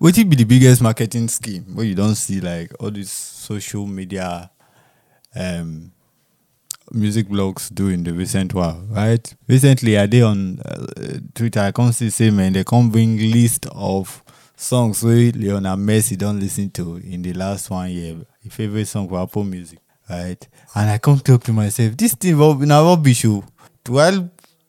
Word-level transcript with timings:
What 0.00 0.16
it 0.16 0.30
be 0.30 0.34
the 0.36 0.44
biggest 0.44 0.80
marketing 0.80 1.28
scheme 1.28 1.76
where 1.76 1.84
you 1.84 1.94
don't 1.94 2.14
see 2.14 2.40
like 2.40 2.72
all 2.80 2.90
these 2.90 3.12
social 3.12 3.86
media 3.86 4.50
um 5.36 5.92
music 6.90 7.28
blogs 7.28 7.68
do 7.74 7.88
in 7.88 8.02
the 8.02 8.12
recent 8.14 8.54
while, 8.54 8.82
right? 8.88 9.34
Recently, 9.46 9.98
I 9.98 10.06
did 10.06 10.22
on 10.22 10.58
uh, 10.60 10.86
Twitter. 11.34 11.60
I 11.60 11.72
can't 11.72 11.94
see 11.94 12.08
say 12.08 12.30
man 12.30 12.54
they 12.54 12.64
come 12.64 12.88
bring 12.88 13.18
list 13.30 13.66
of 13.72 14.24
songs 14.56 15.02
where 15.04 15.32
Lionel 15.32 15.76
Messi 15.76 16.16
don't 16.16 16.40
listen 16.40 16.70
to 16.70 16.96
in 16.96 17.20
the 17.20 17.34
last 17.34 17.68
one 17.68 17.90
year. 17.90 18.14
Your 18.42 18.52
favorite 18.52 18.86
song 18.88 19.06
for 19.06 19.20
Apple 19.22 19.44
Music, 19.44 19.80
right? 20.08 20.48
And 20.76 20.88
I 20.88 20.96
can't 20.96 21.22
talk 21.22 21.44
to 21.44 21.52
myself. 21.52 21.94
This 21.98 22.14
thing 22.14 22.38
will 22.38 22.54
now 22.54 22.84
rubbish. 22.86 23.26
oh. 23.26 23.44
Do 23.84 23.98
I 23.98 24.12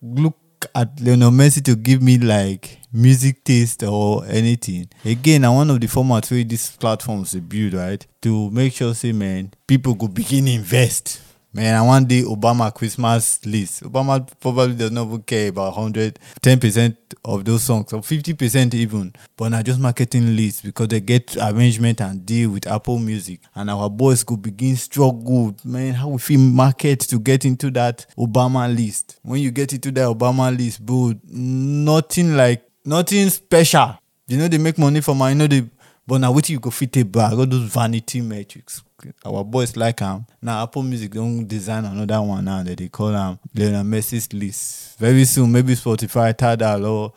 look 0.02 0.36
at 0.74 1.00
Lionel 1.00 1.30
Messi 1.30 1.64
to 1.64 1.74
give 1.74 2.02
me 2.02 2.18
like 2.18 2.81
music 2.92 3.44
taste 3.44 3.82
or 3.82 4.24
anything? 4.26 4.88
Again, 5.04 5.42
na 5.42 5.52
one 5.52 5.70
of 5.70 5.80
the 5.80 5.86
formats 5.86 6.30
where 6.30 6.44
these 6.44 6.76
platforms 6.76 7.32
they 7.32 7.40
build, 7.40 7.74
right? 7.74 8.06
To 8.22 8.50
make 8.50 8.72
sure 8.72 8.94
say 8.94 9.12
man 9.12 9.52
people 9.66 9.94
go 9.94 10.08
begin 10.08 10.48
invest. 10.48 11.22
Man, 11.54 11.74
I 11.74 11.82
want 11.82 12.08
the 12.08 12.22
Obama 12.22 12.72
Christmas 12.74 13.44
list. 13.44 13.82
Obama 13.82 14.26
probably 14.40 14.74
does 14.74 14.90
not 14.90 15.26
care 15.26 15.50
about 15.50 15.76
100, 15.76 16.18
10% 16.40 16.96
of 17.26 17.44
those 17.44 17.62
songs, 17.62 17.92
or 17.92 18.00
50% 18.00 18.72
even. 18.72 19.12
But 19.36 19.50
not 19.50 19.66
just 19.66 19.78
marketing 19.78 20.34
list 20.34 20.64
because 20.64 20.88
they 20.88 21.00
get 21.00 21.36
arrangement 21.36 22.00
and 22.00 22.24
deal 22.24 22.48
with 22.48 22.66
Apple 22.66 22.98
Music. 22.98 23.40
And 23.54 23.68
our 23.68 23.90
boys 23.90 24.24
could 24.24 24.40
begin 24.40 24.76
struggle. 24.76 25.54
Man, 25.62 25.92
how 25.92 26.08
we 26.08 26.18
feel 26.18 26.40
market 26.40 27.00
to 27.00 27.18
get 27.18 27.44
into 27.44 27.70
that 27.72 28.06
Obama 28.16 28.74
list. 28.74 29.18
When 29.20 29.40
you 29.42 29.50
get 29.50 29.74
into 29.74 29.90
that 29.92 30.08
Obama 30.08 30.56
list, 30.56 30.84
bro, 30.86 31.12
nothing 31.28 32.34
like, 32.34 32.62
nothing 32.84 33.28
special. 33.30 33.98
You 34.26 34.38
know, 34.38 34.48
they 34.48 34.58
make 34.58 34.78
money 34.78 35.00
from, 35.00 35.22
I 35.22 35.34
know 35.34 35.46
they, 35.46 35.64
but 36.06 36.18
now 36.18 36.32
what 36.32 36.48
you 36.48 36.58
go 36.58 36.70
fit 36.70 36.96
a 36.96 37.02
bag, 37.04 37.32
all 37.32 37.46
those 37.46 37.72
vanity 37.72 38.20
metrics. 38.20 38.82
Our 39.24 39.44
boys 39.44 39.76
like 39.76 40.00
am. 40.02 40.26
Now 40.40 40.62
Apple 40.62 40.82
Music 40.82 41.10
don't 41.12 41.46
design 41.46 41.84
another 41.84 42.22
one 42.22 42.44
now 42.44 42.62
that 42.62 42.78
they 42.78 42.88
call 42.88 43.14
am 43.16 43.38
Lionel 43.54 43.82
Messi's 43.82 44.32
list. 44.32 44.96
Very 44.98 45.24
soon, 45.24 45.50
maybe 45.50 45.74
Spotify, 45.74 46.36
Tidal 46.36 46.86
or 46.86 47.12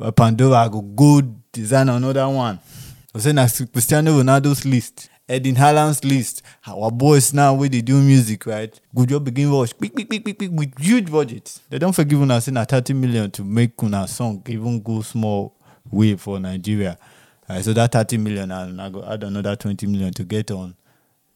uh, 0.00 0.10
Pandora 0.10 0.68
go 0.70 0.82
go 0.82 1.22
design 1.50 1.88
another 1.88 2.28
one. 2.28 2.58
I 3.14 3.18
say 3.18 3.32
na 3.32 3.48
Cristiano 3.72 4.12
Ronaldo's 4.22 4.64
list. 4.64 5.08
Erling 5.30 5.54
Haaland's 5.54 6.02
list. 6.04 6.42
Our 6.66 6.90
boys 6.90 7.32
now 7.32 7.54
where 7.54 7.68
they 7.68 7.80
do 7.82 8.00
music, 8.02 8.46
right? 8.46 8.78
Good 8.92 9.10
job 9.10 9.24
begin 9.24 9.52
watch. 9.52 9.76
Quick, 9.78 9.94
quick, 9.94 10.08
quick, 10.08 10.24
quick, 10.24 10.38
quick, 10.38 10.50
with 10.52 10.76
huge 10.80 11.10
budget. 11.10 11.60
They 11.70 11.78
don't 11.78 11.92
forgive 11.94 12.20
una 12.20 12.40
say 12.40 12.50
na 12.50 12.64
30 12.64 12.94
million 12.94 13.30
to 13.30 13.44
make 13.44 13.80
una 13.82 14.08
song 14.08 14.42
even 14.48 14.80
go 14.82 15.02
small 15.02 15.54
way 15.88 16.16
for 16.16 16.40
Nigeria. 16.40 16.98
Uh, 17.48 17.62
so 17.62 17.72
that 17.72 17.92
30 17.92 18.18
million 18.18 18.50
and 18.50 18.82
I 18.82 18.88
go 18.88 19.04
add 19.04 19.22
another 19.22 19.54
20 19.54 19.86
million 19.86 20.12
to 20.14 20.24
get 20.24 20.50
on 20.50 20.74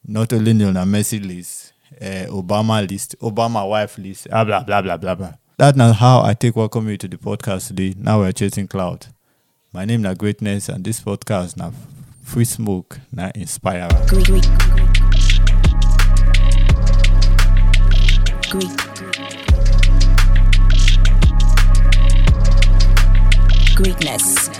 not 0.04 0.32
only 0.32 0.52
Lionel 0.52 0.84
Messi 0.86 1.24
list, 1.24 1.72
uh, 2.00 2.26
Obama 2.30 2.88
list, 2.88 3.14
Obama 3.20 3.68
wife 3.68 3.96
list, 3.98 4.28
blah 4.28 4.42
blah 4.44 4.64
blah 4.64 4.82
blah 4.82 4.96
blah 4.96 5.14
blah. 5.14 5.32
That's 5.56 5.76
not 5.76 5.94
how 5.96 6.22
I 6.22 6.34
take 6.34 6.56
welcome 6.56 6.88
you 6.88 6.96
to 6.98 7.06
the 7.06 7.16
podcast 7.16 7.68
today. 7.68 7.94
Now 7.96 8.18
we're 8.18 8.32
chasing 8.32 8.66
cloud. 8.66 9.06
My 9.72 9.84
name 9.84 10.04
is 10.04 10.18
Greatness 10.18 10.68
and 10.68 10.84
this 10.84 11.00
podcast 11.00 11.56
now 11.56 11.72
free 12.24 12.44
smoke 12.44 12.98
now 13.12 13.30
inspire. 13.34 13.88
Greatness. 23.76 24.53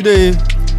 Today 0.00 0.30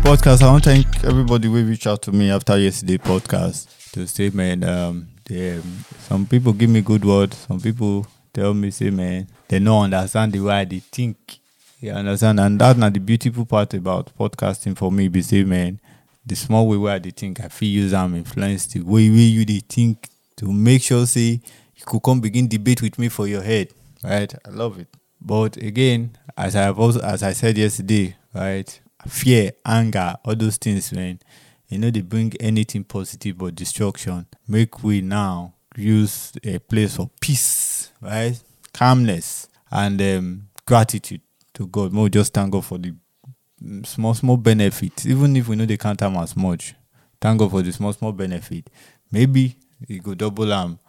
podcast, 0.01 0.41
I 0.41 0.49
want 0.51 0.63
to 0.63 0.71
thank 0.71 1.03
everybody 1.03 1.47
who 1.47 1.63
reached 1.63 1.85
out 1.85 2.01
to 2.01 2.11
me 2.11 2.31
after 2.31 2.57
yesterday 2.57 2.97
podcast 2.97 3.91
to 3.91 4.07
say, 4.07 4.31
man, 4.31 4.63
um, 4.63 5.09
they, 5.25 5.59
um, 5.59 5.85
some 5.99 6.25
people 6.25 6.53
give 6.53 6.71
me 6.71 6.81
good 6.81 7.05
words. 7.05 7.37
Some 7.37 7.61
people 7.61 8.07
tell 8.33 8.55
me, 8.55 8.71
say, 8.71 8.89
man, 8.89 9.27
they 9.47 9.59
don't 9.59 9.83
understand 9.83 10.33
the 10.33 10.39
way 10.39 10.65
they 10.65 10.79
think. 10.79 11.37
You 11.79 11.91
understand? 11.91 12.39
And 12.39 12.59
that's 12.59 12.79
not 12.79 12.93
the 12.95 12.99
beautiful 12.99 13.45
part 13.45 13.75
about 13.75 14.11
podcasting 14.17 14.75
for 14.75 14.91
me. 14.91 15.07
Be 15.07 15.21
say, 15.21 15.43
man, 15.43 15.79
the 16.25 16.33
small 16.33 16.67
way 16.67 16.77
where 16.77 16.97
they 16.97 17.11
think, 17.11 17.41
I 17.41 17.49
feel 17.49 17.69
use 17.69 17.91
them 17.91 18.15
influence 18.15 18.65
the 18.65 18.81
way, 18.81 19.07
way 19.07 19.17
you 19.17 19.45
they 19.45 19.59
think 19.59 20.09
to 20.37 20.51
make 20.51 20.81
sure, 20.81 21.05
say, 21.05 21.39
you 21.75 21.85
could 21.85 22.01
come 22.01 22.21
begin 22.21 22.47
debate 22.47 22.81
with 22.81 22.97
me 22.97 23.07
for 23.07 23.27
your 23.27 23.43
head. 23.43 23.67
Right? 24.03 24.33
I 24.43 24.49
love 24.49 24.79
it. 24.79 24.87
But 25.21 25.57
again, 25.57 26.17
as 26.35 26.55
I 26.55 26.71
also, 26.71 27.01
as 27.01 27.21
I 27.21 27.33
said 27.33 27.55
yesterday, 27.55 28.15
right? 28.33 28.80
Fear, 29.07 29.51
anger, 29.65 30.15
all 30.23 30.35
those 30.35 30.57
things, 30.57 30.91
man. 30.93 31.19
You 31.67 31.77
know 31.77 31.89
they 31.89 32.01
bring 32.01 32.33
anything 32.39 32.83
positive 32.83 33.37
but 33.37 33.55
destruction. 33.55 34.25
Make 34.47 34.83
we 34.83 35.01
now 35.01 35.53
use 35.77 36.33
a 36.43 36.59
place 36.59 36.99
of 36.99 37.09
peace, 37.19 37.91
right? 38.01 38.37
Calmness 38.73 39.47
and 39.71 40.01
um, 40.01 40.47
gratitude 40.65 41.21
to 41.53 41.67
God. 41.67 41.93
More 41.93 42.09
just 42.09 42.33
thank 42.33 42.51
God 42.51 42.65
for 42.65 42.77
the 42.77 42.93
small 43.83 44.13
small 44.13 44.37
benefits, 44.37 45.05
even 45.05 45.35
if 45.35 45.47
we 45.47 45.55
know 45.55 45.65
they 45.65 45.77
can't 45.77 45.99
have 45.99 46.15
as 46.17 46.35
much. 46.35 46.75
Thank 47.19 47.39
God 47.39 47.51
for 47.51 47.61
the 47.61 47.71
small 47.71 47.93
small 47.93 48.11
benefit. 48.11 48.69
Maybe 49.11 49.55
you 49.87 50.01
go 50.01 50.13
double 50.15 50.51
arm. 50.51 50.79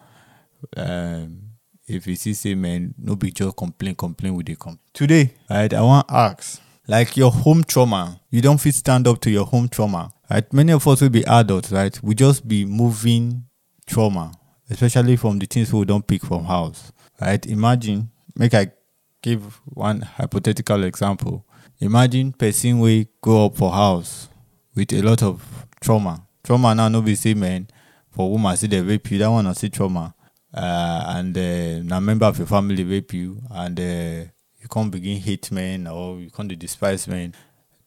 Um, 0.77 1.43
if 1.87 2.07
you 2.07 2.17
see 2.17 2.35
say 2.35 2.55
man, 2.55 2.95
no 2.99 3.17
be 3.17 3.31
just 3.31 3.57
complain, 3.57 3.95
complain 3.95 4.35
with 4.35 4.47
the 4.47 4.57
come. 4.57 4.79
Today, 4.93 5.35
right, 5.51 5.73
I 5.73 5.81
want 5.83 6.09
to 6.09 6.15
ask, 6.15 6.61
like 6.89 7.17
your 7.17 7.31
home 7.31 7.65
trauma, 7.65 8.21
you 8.31 8.41
don't 8.41 8.59
fit 8.61 8.75
stand 8.75 9.07
up 9.07 9.21
to 9.21 9.31
your 9.31 9.47
home 9.47 9.69
trauma. 9.69 10.13
Right? 10.31 10.51
Many 10.53 10.73
of 10.73 10.87
us 10.89 11.01
will 11.01 11.11
be 11.11 11.25
adults, 11.27 11.71
right? 11.73 11.99
We 12.03 12.15
just 12.15 12.47
be 12.49 12.65
moving 12.65 13.45
trauma, 13.87 14.33
especially 14.71 15.17
from 15.17 15.39
the 15.39 15.47
things 15.47 15.73
we 15.73 15.85
don't 15.85 16.07
pick 16.07 16.25
from 16.25 16.45
house. 16.45 16.93
Right? 17.21 17.45
Imagine, 17.47 18.11
make 18.37 18.55
I 18.55 18.73
give 19.23 19.61
one 19.65 20.01
hypothetical 20.01 20.83
example. 20.85 21.47
Imagine 21.81 22.33
person 22.33 22.79
we 22.81 23.09
grow 23.21 23.47
up 23.47 23.57
for 23.57 23.71
house 23.73 24.29
with 24.75 24.93
a 24.93 25.03
lot 25.03 25.23
of 25.23 25.67
trauma. 25.81 26.27
Trauma 26.43 26.75
now 26.75 26.89
no 26.89 27.03
be 27.03 27.15
say 27.15 27.35
man 27.35 27.69
for 28.11 28.31
woman 28.31 28.57
see 28.57 28.67
they 28.67 28.81
rape 28.81 29.11
you, 29.11 29.19
that 29.19 29.31
one 29.31 29.47
I 29.47 29.53
see 29.53 29.69
trauma. 29.69 30.15
Uh, 30.55 31.05
and 31.17 31.37
uh, 31.37 31.83
na 31.83 31.99
member 31.99 32.27
of 32.27 32.37
your 32.37 32.47
family 32.47 32.85
rape 32.85 33.15
you 33.15 33.41
and 33.51 33.81
uh, 33.81 34.31
can't 34.73 34.91
begin 34.91 35.21
hate 35.21 35.51
men 35.53 35.87
or 35.87 36.19
you 36.19 36.31
can't 36.31 36.49
dey 36.49 36.55
despise 36.57 37.07
men. 37.07 37.35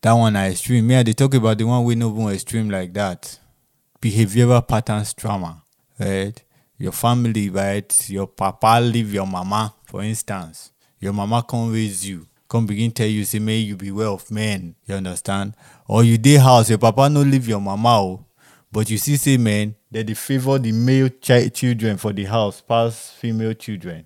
That 0.01 0.13
one 0.13 0.35
are 0.35 0.45
extreme. 0.45 0.89
Yeah, 0.91 1.01
they 1.03 1.13
talk 1.13 1.33
about 1.33 1.57
the 1.57 1.63
one 1.63 1.83
we 1.83 1.95
no 1.95 2.11
even 2.11 2.29
extreme 2.29 2.69
like 2.69 2.93
that. 2.93 3.39
Behavioral 4.01 4.67
patterns 4.67 5.13
trauma, 5.13 5.63
right? 5.99 6.41
Your 6.77 6.91
family, 6.91 7.49
right? 7.49 8.09
Your 8.09 8.27
papa 8.27 8.79
leave 8.81 9.13
your 9.13 9.25
mama, 9.25 9.73
for 9.85 10.03
instance. 10.03 10.71
Your 10.99 11.13
mama 11.13 11.43
come 11.47 11.71
raise 11.73 12.07
you, 12.07 12.27
come 12.47 12.65
begin 12.67 12.91
tell 12.91 13.07
you, 13.07 13.25
say, 13.25 13.39
may 13.39 13.57
you 13.57 13.75
be 13.75 13.91
well 13.91 14.13
of 14.15 14.29
men. 14.29 14.75
You 14.85 14.95
understand? 14.95 15.55
Or 15.87 16.03
you 16.03 16.17
dey 16.19 16.35
house, 16.35 16.69
your 16.69 16.77
papa 16.77 17.09
no 17.09 17.21
leave 17.21 17.47
your 17.47 17.61
mama, 17.61 17.99
oh, 17.99 18.25
but 18.71 18.89
you 18.89 18.97
see, 18.97 19.15
say, 19.17 19.37
man, 19.37 19.73
that 19.89 20.05
they 20.07 20.13
favor 20.13 20.59
the 20.59 20.71
male 20.71 21.09
chi- 21.09 21.47
children 21.47 21.97
for 21.97 22.11
the 22.13 22.25
house 22.25 22.61
past 22.61 23.13
female 23.13 23.53
children. 23.53 24.05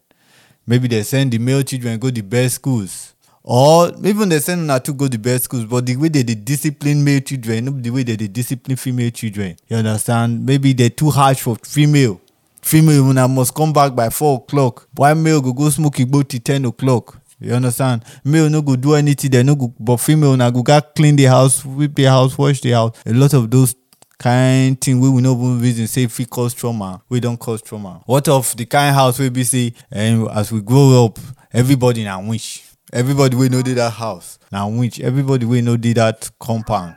Maybe 0.70 0.88
they 0.88 1.02
send 1.02 1.32
the 1.32 1.40
male 1.40 1.64
children 1.64 1.98
go 1.98 2.12
the 2.12 2.22
best 2.22 2.56
schools. 2.56 3.16
Or 3.42 3.92
even 4.04 4.30
they 4.30 4.38
send 4.38 4.62
una 4.62 4.80
to 4.82 4.94
go 4.94 5.08
the 5.08 5.18
best 5.18 5.46
schools, 5.46 5.66
but 5.66 5.84
the 5.84 5.96
way 5.96 6.10
they, 6.10 6.22
they 6.22 6.36
discipline 6.36 7.04
male 7.04 7.22
children, 7.22 7.66
not 7.66 7.82
the 7.82 7.90
way 7.90 8.04
they, 8.04 8.16
they 8.16 8.28
discipline 8.28 8.78
female 8.78 9.10
children. 9.10 9.56
You 9.68 9.78
understand? 9.78 10.46
Maybe 10.46 10.74
they're 10.74 10.92
too 10.92 11.10
harsh 11.10 11.40
for 11.42 11.56
female. 11.64 12.22
Female 12.62 13.02
una 13.10 13.28
must 13.28 13.56
come 13.56 13.74
back 13.74 13.96
by 13.96 14.10
four 14.12 14.38
o'clock. 14.38 14.88
Why 14.94 15.16
male 15.16 15.42
go 15.42 15.54
go 15.54 15.72
smoke 15.72 15.96
igbo 15.96 16.28
till 16.28 16.40
ten 16.40 16.66
o'clock? 16.66 17.20
You 17.40 17.54
understand? 17.54 18.04
Male 18.24 18.50
no 18.52 18.62
go 18.62 18.76
do 18.76 18.94
anything, 18.94 19.32
they 19.32 19.42
no 19.42 19.56
go 19.56 19.74
but 19.80 19.98
female 19.98 20.38
na 20.38 20.52
go 20.52 20.62
clean 20.96 21.16
the 21.16 21.24
house, 21.26 21.64
sweep 21.64 21.96
the 21.96 22.04
house, 22.04 22.38
wash 22.38 22.62
the 22.62 22.74
house. 22.74 22.96
A 23.08 23.14
lot 23.14 23.34
of 23.34 23.50
those 23.50 23.74
kind 24.20 24.80
thing 24.82 25.00
wey 25.00 25.08
we 25.08 25.22
no 25.22 25.32
even 25.34 25.62
reason 25.62 25.88
say 25.88 26.06
fit 26.08 26.30
cause 26.30 26.54
trauma 26.54 27.02
wey 27.10 27.22
don 27.22 27.38
cause 27.38 27.62
trauma. 27.62 28.02
What 28.06 28.28
of 28.28 28.56
the 28.58 28.66
kind 28.66 28.94
house 28.94 29.18
wey 29.18 29.30
be 29.30 29.46
say 29.46 29.74
um, 29.94 30.28
as 30.28 30.52
we 30.52 30.60
grow 30.62 31.06
up 31.06 31.18
everybody 31.54 32.04
na 32.04 32.20
winch 32.20 32.64
everybody 32.92 33.38
wey 33.38 33.48
no 33.48 33.62
dey 33.62 33.74
that 33.76 33.92
house 33.92 34.38
na 34.52 34.68
winch 34.68 35.00
everybody 35.00 35.46
wey 35.46 35.62
no 35.62 35.78
dey 35.78 35.94
that 35.94 36.30
compound 36.38 36.96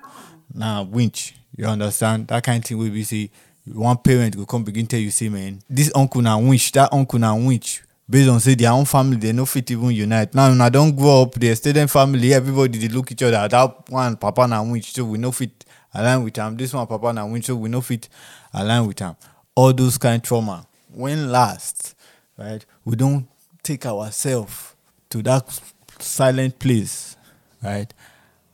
na 0.53 0.83
winch 0.83 1.35
you 1.57 1.65
understand? 1.67 2.27
That 2.27 2.43
kind 2.43 2.65
thing 2.65 2.77
wey 2.79 2.91
be 2.91 3.05
say 3.05 3.31
one 3.73 3.99
parent 3.99 4.37
go 4.37 4.45
come 4.45 4.65
begin 4.65 4.89
tell 4.89 4.99
you 4.99 5.13
say 5.13 5.29
man 5.29 5.63
this 5.71 5.93
uncle 5.95 6.23
na 6.23 6.37
winch 6.37 6.73
that 6.73 6.93
uncle 6.93 7.21
na 7.21 7.37
winch 7.37 7.83
based 8.11 8.29
on 8.29 8.41
say 8.41 8.57
their 8.57 8.73
own 8.73 8.85
family 8.85 9.17
they 9.17 9.31
no 9.33 9.47
fit 9.47 9.71
even 9.71 9.93
unite. 9.93 10.35
Now 10.35 10.51
una 10.51 10.69
don 10.69 10.91
grow 10.91 11.23
up 11.23 11.35
the 11.35 11.51
extended 11.51 11.89
family 11.89 12.35
everybody 12.35 12.81
dey 12.81 12.89
look 12.89 13.13
each 13.13 13.23
other. 13.23 13.47
That 13.47 13.89
one 13.91 14.17
papa 14.17 14.49
na 14.49 14.61
winch 14.61 14.93
so 14.93 15.05
we 15.05 15.19
no 15.19 15.31
fit 15.31 15.65
align 15.95 16.23
with 16.25 16.39
am. 16.39 16.57
This 16.57 16.73
one 16.75 16.87
papa 16.87 17.13
na 17.13 17.41
so 17.41 17.57
we 17.57 17.69
no 17.69 17.81
fit 17.81 18.09
align 18.53 18.87
with 18.87 19.03
am. 19.03 19.17
All 19.55 19.73
those 19.73 19.99
kind 19.99 20.23
trauma 20.23 20.67
when 20.93 21.31
last 21.33 21.95
right 22.37 22.65
we 22.85 22.97
don 22.97 23.27
take 23.63 23.87
ourselves 23.87 24.75
to 25.11 25.23
that 25.23 25.61
silent 25.99 26.59
place 26.59 27.17
right 27.63 27.93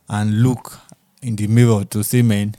and 0.07 0.41
look 0.43 0.79
in 1.21 1.35
the 1.35 1.47
mirror 1.47 1.83
to 1.83 2.03
say 2.03 2.21
man 2.21 2.55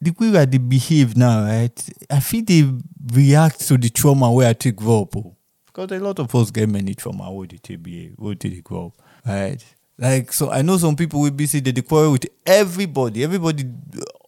the 0.00 0.10
way 0.18 0.36
i 0.38 0.44
dey 0.44 0.58
behave 0.58 1.16
now 1.16 1.44
right 1.44 1.88
i 2.10 2.20
fit 2.20 2.46
dey 2.46 2.64
react 3.12 3.60
to 3.66 3.76
the 3.76 3.88
trauma 3.88 4.32
wey 4.32 4.48
i 4.48 4.52
take 4.52 4.76
grow 4.76 5.02
up 5.02 5.16
o 5.16 5.34
because 5.66 5.90
a 5.92 5.98
lot 6.00 6.18
of 6.18 6.34
us 6.34 6.50
get 6.50 6.68
many 6.68 6.94
trauma 6.94 7.30
wey 7.32 7.46
dey 7.46 7.58
take 7.58 7.82
behave 7.82 8.14
wey 8.18 8.34
dey 8.34 8.60
grow 8.60 8.86
up 8.86 8.92
right 9.26 9.64
like 9.98 10.32
so 10.32 10.50
i 10.50 10.62
know 10.62 10.76
some 10.78 10.94
people 10.96 11.20
wey 11.20 11.30
be 11.30 11.44
they 11.46 11.60
dey 11.72 11.82
quarrel 11.82 12.12
with 12.12 12.26
everybody. 12.48 13.22
Everybody 13.22 13.64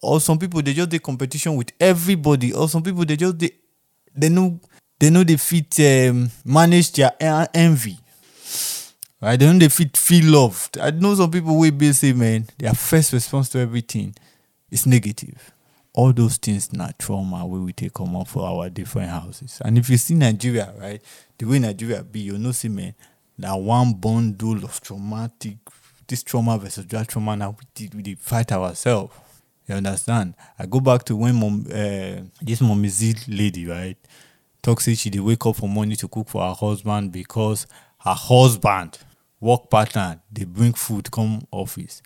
or 0.01 0.21
some 0.21 0.37
people 0.37 0.61
they 0.61 0.73
just 0.73 0.89
dey 0.89 0.99
competition 0.99 1.55
with 1.55 1.71
everybody. 1.79 2.53
Or 2.53 2.69
some 2.69 2.83
people 2.83 3.03
they 3.05 3.17
just 3.17 3.37
dey 3.37 3.51
they 4.15 4.29
know 4.29 4.59
they 4.99 5.09
know 5.09 5.23
they 5.23 5.37
fit 5.37 5.79
um, 6.09 6.29
manage 6.45 6.91
their 6.93 7.11
en- 7.19 7.47
envy. 7.53 7.97
Right? 9.21 9.39
They 9.39 9.51
no 9.51 9.59
dey 9.59 9.69
fit 9.69 9.97
feel 9.97 10.25
loved. 10.31 10.77
I 10.77 10.91
know 10.91 11.15
some 11.15 11.31
people 11.31 11.57
wey 11.59 11.71
be 11.71 11.91
man 12.13 12.47
their 12.57 12.73
first 12.73 13.13
response 13.13 13.49
to 13.49 13.59
everything 13.59 14.15
is 14.69 14.85
negative. 14.85 15.51
All 15.93 16.13
those 16.13 16.37
things 16.37 16.71
na 16.71 16.89
trauma 16.97 17.45
wey 17.45 17.59
we 17.59 17.73
take 17.73 17.93
comot 17.93 18.27
for 18.27 18.45
our 18.47 18.69
different 18.69 19.09
houses. 19.09 19.61
And 19.65 19.77
if 19.77 19.89
you 19.89 19.97
see 19.97 20.13
nigeria 20.15 20.73
right 20.79 21.01
the 21.37 21.45
way 21.45 21.59
nigeria 21.59 22.03
be 22.03 22.19
you 22.21 22.37
know 22.37 22.51
see 22.51 22.69
man 22.69 22.93
na 23.41 23.55
one 23.55 23.93
bundle 23.93 24.63
of 24.63 24.79
traumatic 24.81 25.57
this 26.07 26.21
trauma 26.23 26.57
versus 26.59 26.85
that 26.87 27.07
trauma 27.07 27.35
na 27.35 27.49
we 27.49 27.65
did 27.73 27.95
we 27.95 28.01
dey 28.03 28.15
fight 28.15 28.51
ourselves. 28.51 29.13
You 29.67 29.75
understand? 29.75 30.35
I 30.59 30.65
go 30.65 30.79
back 30.79 31.03
to 31.05 31.15
when 31.15 31.35
mom 31.35 31.65
uh, 31.71 32.21
this 32.41 32.61
mommy 32.61 32.89
z 32.89 33.15
lady 33.27 33.65
right? 33.65 33.97
Talks 34.61 34.83
she 34.95 35.09
dey 35.09 35.19
wake 35.19 35.43
up 35.45 35.55
for 35.55 35.67
morning 35.67 35.97
to 35.97 36.07
cook 36.07 36.27
for 36.29 36.41
her 36.45 36.53
husband 36.53 37.11
because 37.11 37.65
her 37.99 38.13
husband 38.13 38.99
work 39.39 39.69
partner 39.69 40.19
they 40.31 40.43
bring 40.43 40.73
food 40.73 41.09
come 41.09 41.41
office 41.51 42.01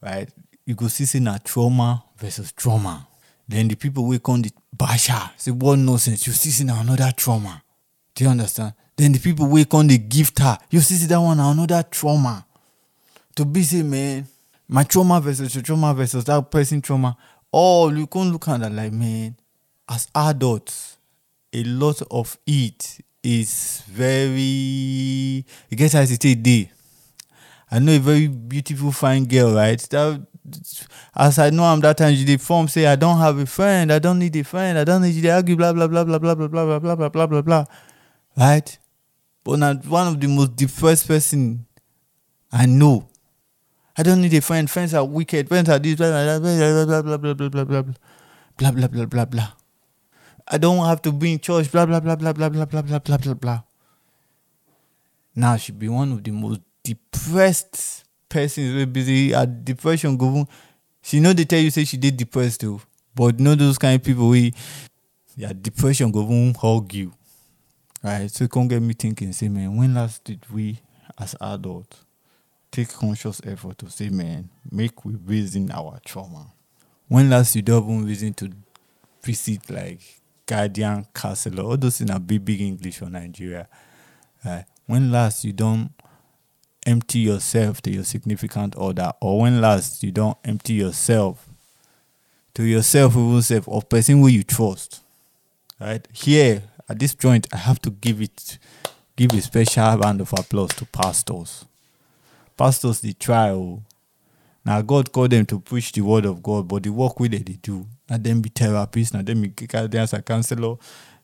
right? 0.00 0.30
You 0.64 0.74
go 0.74 0.88
see 0.88 1.04
say 1.04 1.18
na 1.20 1.38
trauma 1.44 2.04
versus 2.16 2.52
trauma. 2.52 3.08
Then 3.48 3.68
the 3.68 3.74
people 3.74 4.06
wey 4.06 4.20
come 4.20 4.40
the 4.42 4.52
basha 4.72 5.32
say 5.36 5.50
what 5.50 5.78
nonsense? 5.78 6.26
You 6.26 6.32
see 6.32 6.50
say 6.50 6.64
another 6.66 7.12
trauma 7.14 7.61
do 8.14 8.24
you 8.24 8.30
understand 8.30 8.72
then 8.96 9.12
the 9.12 9.18
people 9.18 9.46
wake 9.48 9.72
on 9.74 9.86
dey 9.86 9.98
gift 9.98 10.38
her 10.38 10.58
you 10.70 10.80
see 10.80 11.06
that 11.06 11.18
one 11.20 11.38
another 11.40 11.82
trauma 11.90 12.44
to 13.34 13.44
be 13.44 13.62
say 13.62 13.82
man 13.82 14.26
my 14.68 14.84
trauma 14.84 15.20
versus 15.20 15.54
your 15.54 15.62
trauma 15.62 15.92
versus 15.94 16.24
that 16.24 16.50
person 16.50 16.80
trauma 16.80 17.16
all 17.50 17.96
you 17.96 18.06
can 18.06 18.30
look 18.32 18.48
at 18.48 18.60
that 18.60 18.72
like 18.72 18.92
man 18.92 19.34
as 19.88 20.08
adults 20.14 20.96
a 21.52 21.62
lot 21.64 22.00
of 22.10 22.38
it 22.46 22.98
is 23.22 23.82
very 23.88 24.40
e 24.42 25.44
get 25.76 25.94
as 25.94 26.12
e 26.12 26.16
take 26.16 26.42
dey 26.42 26.70
i 27.70 27.78
know 27.78 27.92
a 27.92 27.98
very 27.98 28.26
beautiful 28.26 28.90
fine 28.92 29.24
girl 29.24 29.54
right 29.54 29.80
that 29.90 30.20
as 31.14 31.38
i 31.38 31.50
know 31.50 31.64
I'm 31.64 31.80
that 31.80 31.98
time 31.98 32.14
dey 32.14 32.36
form 32.36 32.68
say 32.68 32.86
i 32.86 32.96
don't 32.96 33.18
have 33.18 33.38
a 33.38 33.46
friend 33.46 33.92
i 33.92 33.98
don't 33.98 34.18
need 34.18 34.34
a 34.36 34.42
friend 34.44 34.78
i 34.78 34.84
don't 34.84 35.02
need 35.02 35.14
you 35.14 35.22
dey 35.22 35.30
argue 35.30 35.56
blah 35.56 35.72
blah 35.72 35.86
blah 35.86 36.04
blah 36.04 36.18
blah 36.18 36.34
blah 36.34 36.48
blah 36.48 36.64
blah 36.64 36.78
blah 36.78 36.96
blah 36.96 37.08
blah 37.08 37.26
blah 37.26 37.42
blah 37.42 37.64
right 38.36 38.78
but 39.44 39.58
na 39.58 39.74
one 39.88 40.06
of 40.08 40.20
the 40.20 40.26
most 40.28 40.56
depressed 40.56 41.06
person 41.08 41.66
i 42.52 42.66
know 42.66 43.06
i 43.96 44.02
don 44.02 44.20
need 44.20 44.34
a 44.34 44.40
friend 44.40 44.70
friends 44.70 44.94
are 44.94 45.04
wicked 45.04 45.48
friends 45.48 45.68
are 45.68 45.78
this 45.78 45.96
blah 45.96 46.10
blah 46.10 46.38
blah 46.38 47.02
blah 47.02 47.18
blah 47.18 47.34
blah 47.34 47.48
blah 47.48 47.64
blah 47.64 47.82
blah 47.82 47.82
blah 48.56 48.70
blah 48.72 48.88
blah 48.88 49.06
blah 49.06 49.24
blah 49.26 49.52
I 50.48 50.58
don't 50.58 50.84
have 50.84 51.00
to 51.02 51.12
be 51.12 51.32
in 51.32 51.38
church, 51.38 51.70
blah 51.70 51.86
blah 51.86 52.00
blah 52.00 52.16
blah 52.16 52.32
blah 52.32 52.48
blah 52.48 52.64
blah 52.66 52.82
blah 52.82 52.98
blah 52.98 53.16
blah 53.18 53.34
blah. 53.34 53.60
Now 55.34 55.56
she 55.56 55.72
be 55.72 55.88
one 55.88 56.12
of 56.12 56.22
the 56.24 56.30
most 56.32 56.60
depressed 56.82 58.04
persons 58.28 58.86
be 58.86 59.04
say 59.04 59.28
her 59.30 59.46
depression 59.46 60.16
go 60.16 60.46
she 61.00 61.20
no 61.20 61.32
dey 61.32 61.44
tell 61.44 61.60
you 61.60 61.70
say 61.70 61.84
she 61.84 61.96
dey 61.96 62.10
depressed 62.10 62.64
o 62.64 62.80
but 63.14 63.38
you 63.38 63.44
know 63.44 63.54
those 63.54 63.78
kind 63.78 63.94
of 63.94 64.02
people 64.02 64.30
wey 64.30 64.52
their 65.36 65.54
depression 65.54 66.10
go 66.10 66.22
even 66.24 66.52
hug 66.54 66.92
you 66.92 67.12
right? 68.02 68.30
So 68.30 68.48
come 68.48 68.68
get 68.68 68.82
me 68.82 68.94
thinking 68.94 69.32
say 69.32 69.48
man 69.48 69.76
when 69.76 69.94
last 69.94 70.24
did 70.24 70.44
we 70.52 70.80
as 71.18 71.36
adults 71.40 72.04
take 72.70 72.88
conscious 72.92 73.40
effort 73.44 73.78
to 73.78 73.90
say 73.90 74.08
man 74.08 74.48
make 74.70 75.04
we 75.04 75.14
reason 75.14 75.70
our 75.70 76.00
trauma? 76.04 76.46
When 77.08 77.30
last 77.30 77.54
you 77.54 77.62
don 77.62 77.82
even 77.82 78.06
reason 78.06 78.34
to 78.34 78.50
visit 79.22 79.70
like 79.70 80.00
guardian 80.46 81.06
counselor 81.14 81.62
all 81.62 81.76
those 81.76 82.00
in 82.00 82.10
a 82.10 82.18
big 82.18 82.44
big 82.44 82.60
english 82.60 82.98
for 82.98 83.08
nigeria 83.08 83.68
right? 84.44 84.64
When 84.86 85.12
last 85.12 85.44
you 85.44 85.52
don't 85.52 85.92
empty 86.84 87.20
yourself 87.20 87.80
to 87.82 87.90
your 87.90 88.04
significant 88.04 88.74
other 88.76 89.12
or 89.20 89.40
when 89.42 89.60
last 89.60 90.02
you 90.02 90.10
don't 90.10 90.36
empty 90.44 90.74
yourself 90.74 91.48
to 92.54 92.64
yourself 92.64 93.16
even 93.16 93.40
self 93.42 93.68
or 93.68 93.82
person 93.82 94.20
wey 94.20 94.32
you 94.32 94.42
trust 94.42 95.00
right? 95.80 96.06
Here 96.12 96.62
at 96.92 96.98
this 96.98 97.14
joint 97.14 97.46
i 97.52 97.56
have 97.56 97.80
to 97.80 97.90
give 97.90 98.20
it 98.20 98.58
give 99.16 99.32
a 99.32 99.40
special 99.40 99.96
round 99.98 100.20
of 100.20 100.32
applause 100.32 100.70
to 100.70 100.84
pastors. 100.86 101.64
Pastors 102.56 103.00
dey 103.00 103.12
try 103.12 103.50
o 103.50 103.82
na 104.64 104.80
god 104.82 105.10
called 105.12 105.30
them 105.30 105.44
to 105.46 105.58
preach 105.60 105.92
the 105.92 106.00
word 106.00 106.24
of 106.24 106.42
god 106.42 106.68
but 106.68 106.82
the 106.82 106.90
work 106.90 107.18
wey 107.20 107.28
dem 107.28 107.42
dey 107.42 107.58
do. 107.62 107.86
Na 108.08 108.16
dem 108.18 108.40
be 108.40 108.50
therapists, 108.50 109.14
now 109.14 109.22
dem 109.22 109.40
be 109.42 109.48
guidance 109.48 110.12
and 110.12 110.24
counselor 110.24 110.76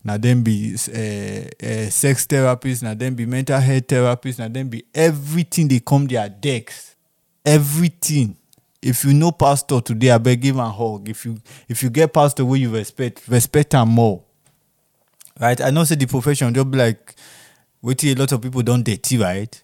na 0.04 0.16
dem 0.16 0.42
be 0.42 0.74
uh, 0.74 1.66
uh, 1.66 1.90
sex 1.90 2.26
therapists, 2.26 2.82
now 2.82 2.94
dem 2.94 3.14
be 3.14 3.26
mental 3.26 3.60
health 3.60 3.86
therapists, 3.86 4.38
now 4.38 4.48
dem 4.48 4.68
be 4.68 4.84
everything 4.94 5.68
They 5.68 5.80
come 5.80 6.06
their 6.06 6.28
decks. 6.28 6.94
Everything. 7.44 8.36
If 8.82 9.04
you 9.04 9.12
know 9.12 9.32
pastor 9.32 9.80
today 9.80 10.08
abeg 10.08 10.40
give 10.40 10.58
am 10.58 10.70
hug. 10.72 11.08
If 11.08 11.24
you 11.26 11.38
if 11.68 11.82
you 11.82 11.90
get 11.90 12.12
pastor 12.12 12.44
wey 12.44 12.58
you 12.58 12.70
respect 12.74 13.22
respect 13.28 13.74
am 13.74 13.88
more 13.88 14.22
right? 15.40 15.60
I 15.60 15.70
know 15.70 15.84
say 15.84 15.94
the 15.94 16.06
profession 16.06 16.52
just 16.54 16.70
be 16.70 16.78
like 16.78 17.14
wetin 17.82 18.16
a 18.16 18.20
lot 18.20 18.32
of 18.32 18.40
people 18.42 18.62
don't 18.62 18.82
dirty 18.84 19.18
right? 19.18 19.62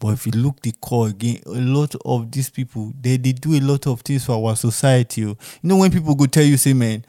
But 0.00 0.08
if 0.10 0.26
you 0.26 0.32
look 0.32 0.60
the 0.62 0.72
core 0.80 1.08
again 1.08 1.40
a 1.46 1.50
lot 1.50 1.94
of 2.04 2.30
these 2.30 2.50
people 2.50 2.92
they 3.00 3.16
dey 3.16 3.32
do 3.32 3.54
a 3.54 3.60
lot 3.60 3.86
of 3.86 4.00
things 4.02 4.24
for 4.24 4.32
our 4.48 4.54
society 4.56 5.24
o 5.24 5.28
you 5.28 5.36
know 5.62 5.76
when 5.76 5.90
people 5.90 6.14
go 6.14 6.26
tell 6.26 6.44
you 6.44 6.56
say 6.56 6.72
man 6.72 7.04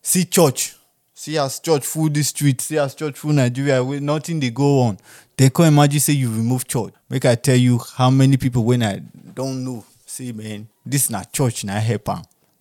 see 0.00 0.24
church 0.24 0.74
see 1.12 1.36
as 1.36 1.60
church 1.60 1.84
full 1.84 2.08
this 2.08 2.28
street 2.28 2.60
see 2.60 2.78
as 2.78 2.94
church 2.94 3.18
full 3.18 3.32
nigeria 3.32 3.84
wey 3.84 4.00
nothing 4.00 4.40
they 4.40 4.50
go 4.50 4.80
on. 4.80 4.98
They 5.36 5.48
come 5.50 5.66
imagine 5.66 6.00
say 6.00 6.12
you 6.14 6.28
remove 6.30 6.66
church. 6.66 6.92
Make 7.08 7.24
i 7.24 7.34
tell 7.34 7.56
you 7.56 7.78
how 7.96 8.10
many 8.10 8.36
people 8.36 8.64
when 8.64 8.82
i 8.82 9.00
don't 9.34 9.62
know 9.64 9.84
say 10.06 10.32
man 10.32 10.68
this 10.86 11.10
na 11.10 11.22
church 11.24 11.64
na 11.64 11.74
help 11.80 12.08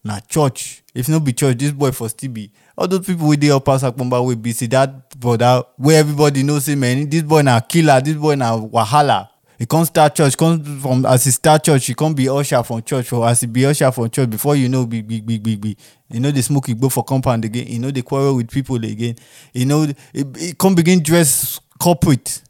na 0.04 0.20
church. 0.22 0.84
If 0.94 1.08
not 1.10 1.24
be 1.24 1.34
church 1.34 1.58
this 1.58 1.72
boy 1.72 1.92
for 1.92 2.10
still 2.10 2.32
be 2.32 2.52
all 2.80 2.88
those 2.88 3.06
people 3.06 3.28
wey 3.28 3.36
dey 3.36 3.52
up 3.52 3.66
pass 3.66 3.84
akpomba 3.84 4.22
wey 4.26 4.36
be 4.36 4.54
say 4.54 4.66
that 4.68 4.90
brother 5.20 5.64
wey 5.78 5.96
everybody 5.98 6.44
know 6.44 6.60
say 6.60 6.76
man 6.76 7.10
this 7.10 7.24
boy 7.24 7.42
na 7.42 7.60
killer 7.60 8.00
this 8.02 8.16
boy 8.16 8.36
na 8.36 8.56
wahala. 8.58 9.28
He 9.58 9.66
come 9.66 9.84
start 9.84 10.16
church 10.16 10.38
come 10.38 10.64
from 10.80 11.06
as 11.06 11.26
he 11.26 11.32
start 11.32 11.62
church 11.66 11.86
he 11.88 11.94
come 11.94 12.14
be 12.14 12.30
usher 12.30 12.64
from 12.64 12.82
church 12.82 13.12
or 13.12 13.28
as 13.28 13.42
he 13.42 13.48
be 13.48 13.66
usher 13.66 13.92
from 13.92 14.10
church 14.10 14.30
before 14.30 14.56
you 14.56 14.70
know 14.70 14.86
big 14.86 15.06
big 15.06 15.26
big 15.26 15.44
big 15.44 15.60
big 15.60 15.78
he 16.10 16.20
no 16.20 16.32
dey 16.32 16.40
smoke 16.42 16.68
igbo 16.68 16.90
for 16.90 17.04
compound 17.04 17.44
again 17.44 17.68
he 17.68 17.78
no 17.80 17.92
dey 17.92 18.02
quarrel 18.02 18.38
with 18.38 18.50
people 18.50 18.78
again. 18.78 19.16
He 19.52 19.66
no 19.66 19.84
he, 20.14 20.24
he 20.38 20.54
come 20.54 20.74
begin 20.76 21.04
dress 21.04 21.60
corporate. 21.78 22.42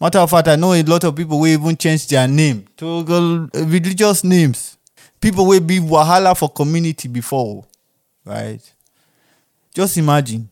Matter 0.00 0.20
of 0.20 0.30
fact 0.30 0.46
i 0.46 0.54
know 0.54 0.74
a 0.74 0.82
lot 0.84 1.02
of 1.02 1.16
people 1.16 1.40
wey 1.40 1.54
even 1.54 1.76
change 1.76 2.06
their 2.06 2.28
name 2.28 2.66
to 2.76 3.02
go 3.02 3.48
religious 3.54 4.22
names. 4.22 4.78
People 5.20 5.46
wey 5.48 5.58
be 5.58 5.80
wahala 5.80 6.36
for 6.38 6.48
community 6.48 7.08
before 7.08 7.64
right 8.24 8.60
just 9.74 9.96
imagine. 9.96 10.48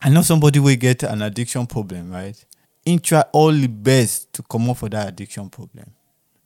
I 0.00 0.08
know 0.10 0.22
somebody 0.22 0.60
will 0.60 0.76
get 0.76 1.02
an 1.02 1.22
addiction 1.22 1.66
problem 1.66 2.12
right? 2.12 2.42
Him 2.84 3.00
try 3.00 3.22
all 3.32 3.52
the 3.52 3.66
best 3.66 4.32
to 4.34 4.42
come 4.42 4.70
up 4.70 4.76
for 4.78 4.88
that 4.88 5.08
addiction 5.08 5.50
problem. 5.50 5.90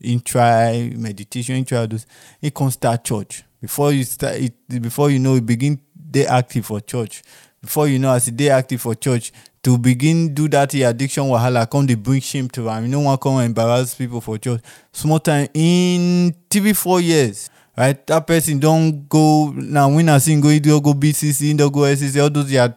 Him 0.01 0.21
try 0.21 0.91
meditation 0.97 1.57
him 1.57 1.65
try 1.65 1.87
those. 1.87 2.07
He 2.41 2.51
come 2.51 2.71
start 2.71 3.05
church. 3.05 3.45
Before 3.61 3.93
you 3.93 4.05
start 4.05 4.37
it 4.37 4.55
before 4.83 5.11
you 5.11 5.19
know 5.19 5.41
begin 5.41 5.81
dey 6.11 6.27
active 6.27 6.67
for 6.67 6.81
church. 6.81 7.23
Before 7.61 7.87
you 7.87 7.99
know 7.99 8.13
as 8.13 8.25
he 8.27 8.33
dey 8.33 8.49
active 8.49 8.81
for 8.81 8.95
church 8.95 9.31
to 9.63 9.79
begin 9.79 10.35
do 10.35 10.49
that 10.49 10.73
him 10.75 10.89
addiction 10.89 11.25
wahala 11.25 11.71
come 11.71 11.87
dey 11.87 11.95
bring 11.95 12.21
shame 12.21 12.49
to 12.49 12.69
am. 12.71 12.85
You 12.85 12.89
no 12.89 13.01
wan 13.01 13.19
come 13.19 13.39
embarrass 13.41 13.95
people 13.95 14.21
for 14.21 14.39
church. 14.39 14.63
Small 14.93 15.21
time 15.21 15.47
in 15.55 16.35
three 16.51 16.73
four 16.73 17.01
years 17.01 17.51
right 17.77 18.07
that 18.07 18.27
person 18.27 18.59
don't 18.59 19.09
go 19.09 19.51
na 19.57 19.89
winners 19.89 20.27
him 20.29 20.41
go 20.41 20.49
he 20.49 20.61
don 20.61 20.81
go 20.81 20.93
bcc 20.93 21.41
he 21.41 21.55
don 21.55 21.71
go 21.71 21.81
scc 21.81 22.23
all 22.23 22.31
those 22.31 22.51
their 22.51 22.75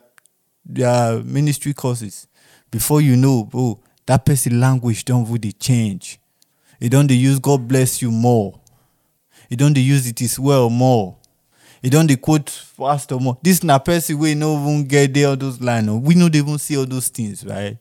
their 0.65 1.21
ministry 1.23 1.73
courses 1.73 2.27
before 2.71 3.01
you 3.01 3.15
know 3.15 3.49
oh 3.53 3.79
that 4.05 4.25
person 4.25 4.59
language 4.59 5.03
don't 5.05 5.29
really 5.31 5.51
change. 5.51 6.19
He 6.79 6.89
don't 6.89 7.07
dey 7.07 7.15
use 7.15 7.39
God 7.39 7.67
bless 7.67 8.01
you 8.01 8.11
more. 8.11 8.59
He 9.49 9.55
don't 9.55 9.73
dey 9.73 9.81
use 9.81 10.07
it 10.07 10.21
is 10.21 10.39
well 10.39 10.69
more. 10.69 11.17
He 11.81 11.89
don't 11.89 12.07
dey 12.07 12.15
quote 12.15 12.51
pastor 12.77 13.17
more. 13.17 13.37
This 13.41 13.63
na 13.63 13.79
person 13.79 14.19
wey 14.19 14.35
no 14.35 14.59
even 14.61 14.87
get 14.87 15.13
there 15.13 15.29
all 15.29 15.35
those 15.35 15.59
line. 15.61 15.89
oh. 15.89 15.97
We 15.97 16.15
no 16.15 16.27
even 16.31 16.57
see 16.59 16.77
all 16.77 16.85
those 16.85 17.07
things, 17.07 17.45
right? 17.45 17.77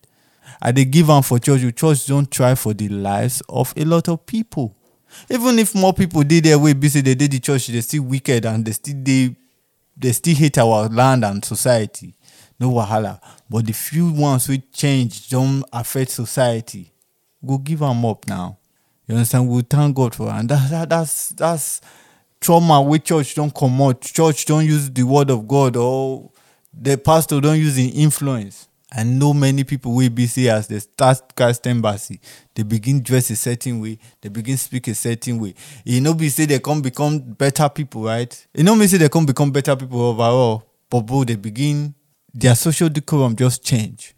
I 0.62 0.72
they 0.72 0.84
give 0.84 1.10
am 1.10 1.22
for 1.22 1.38
church. 1.38 1.62
oh. 1.64 1.70
church 1.70 2.06
don't 2.06 2.30
try 2.30 2.54
for 2.54 2.72
the 2.72 2.88
lives 2.88 3.42
of 3.48 3.74
a 3.76 3.84
lot 3.84 4.08
of 4.08 4.24
people. 4.24 4.74
Even 5.30 5.58
if 5.58 5.74
more 5.74 5.92
people 5.92 6.22
dey 6.22 6.40
there 6.40 6.58
wey 6.58 6.72
be 6.72 6.88
say 6.88 7.00
they 7.00 7.14
dey 7.14 7.26
the 7.26 7.40
church, 7.40 7.66
they 7.68 7.80
still 7.80 8.02
wicked 8.04 8.44
and 8.44 8.64
they 8.64 8.72
still 8.72 8.96
dey 9.02 9.34
they 9.96 10.12
still 10.12 10.34
hate 10.34 10.58
our 10.58 10.88
land 10.88 11.24
and 11.24 11.44
society. 11.44 12.14
No 12.58 12.70
wahala. 12.70 13.20
But 13.48 13.66
the 13.66 13.72
few 13.72 14.10
ones 14.12 14.48
wey 14.48 14.62
change 14.72 15.28
don 15.28 15.64
affect 15.72 16.10
society, 16.10 16.92
go 17.44 17.58
give 17.58 17.82
am 17.82 18.04
up 18.04 18.26
now. 18.28 18.58
You 19.06 19.16
understand? 19.16 19.48
We 19.48 19.62
thank 19.62 19.94
God 19.96 20.14
for 20.14 20.28
and 20.30 20.48
that, 20.48 20.70
that 20.70 20.88
that's 20.88 21.28
that's 21.30 21.80
trauma 22.40 22.80
wey 22.82 22.98
church 22.98 23.34
don 23.34 23.50
comot. 23.50 24.00
Church 24.00 24.46
don 24.46 24.64
use 24.64 24.90
the 24.90 25.02
word 25.02 25.30
of 25.30 25.46
God 25.48 25.76
or 25.76 26.30
the 26.72 26.96
pastor 26.96 27.40
don 27.40 27.58
use 27.58 27.78
im 27.78 27.90
influence. 27.94 28.68
I 28.96 29.02
know 29.02 29.34
many 29.34 29.64
people 29.64 29.92
will 29.94 30.08
be 30.10 30.26
say 30.26 30.48
as 30.48 30.68
they 30.68 30.78
start 30.78 31.34
Christ 31.34 31.66
Embassy, 31.66 32.20
they 32.54 32.62
begin 32.62 33.02
dress 33.02 33.28
a 33.30 33.36
certain 33.36 33.80
way, 33.80 33.98
they 34.20 34.28
begin 34.28 34.56
speak 34.56 34.86
a 34.88 34.94
certain 34.94 35.40
way. 35.40 35.54
You 35.84 36.00
know, 36.00 36.14
be 36.14 36.28
say 36.28 36.46
they 36.46 36.60
come 36.60 36.80
become 36.80 37.18
better 37.18 37.68
people, 37.68 38.04
right? 38.04 38.46
You 38.54 38.62
know, 38.62 38.76
mean 38.76 38.86
say 38.88 38.98
they 38.98 39.08
come 39.08 39.26
become 39.26 39.50
better 39.50 39.74
people 39.74 40.00
overall, 40.00 40.64
but 40.88 41.00
bro, 41.00 41.24
they 41.24 41.34
begin 41.36 41.94
their 42.32 42.54
social 42.54 42.88
decorum 42.88 43.34
just 43.34 43.64
change. 43.64 44.14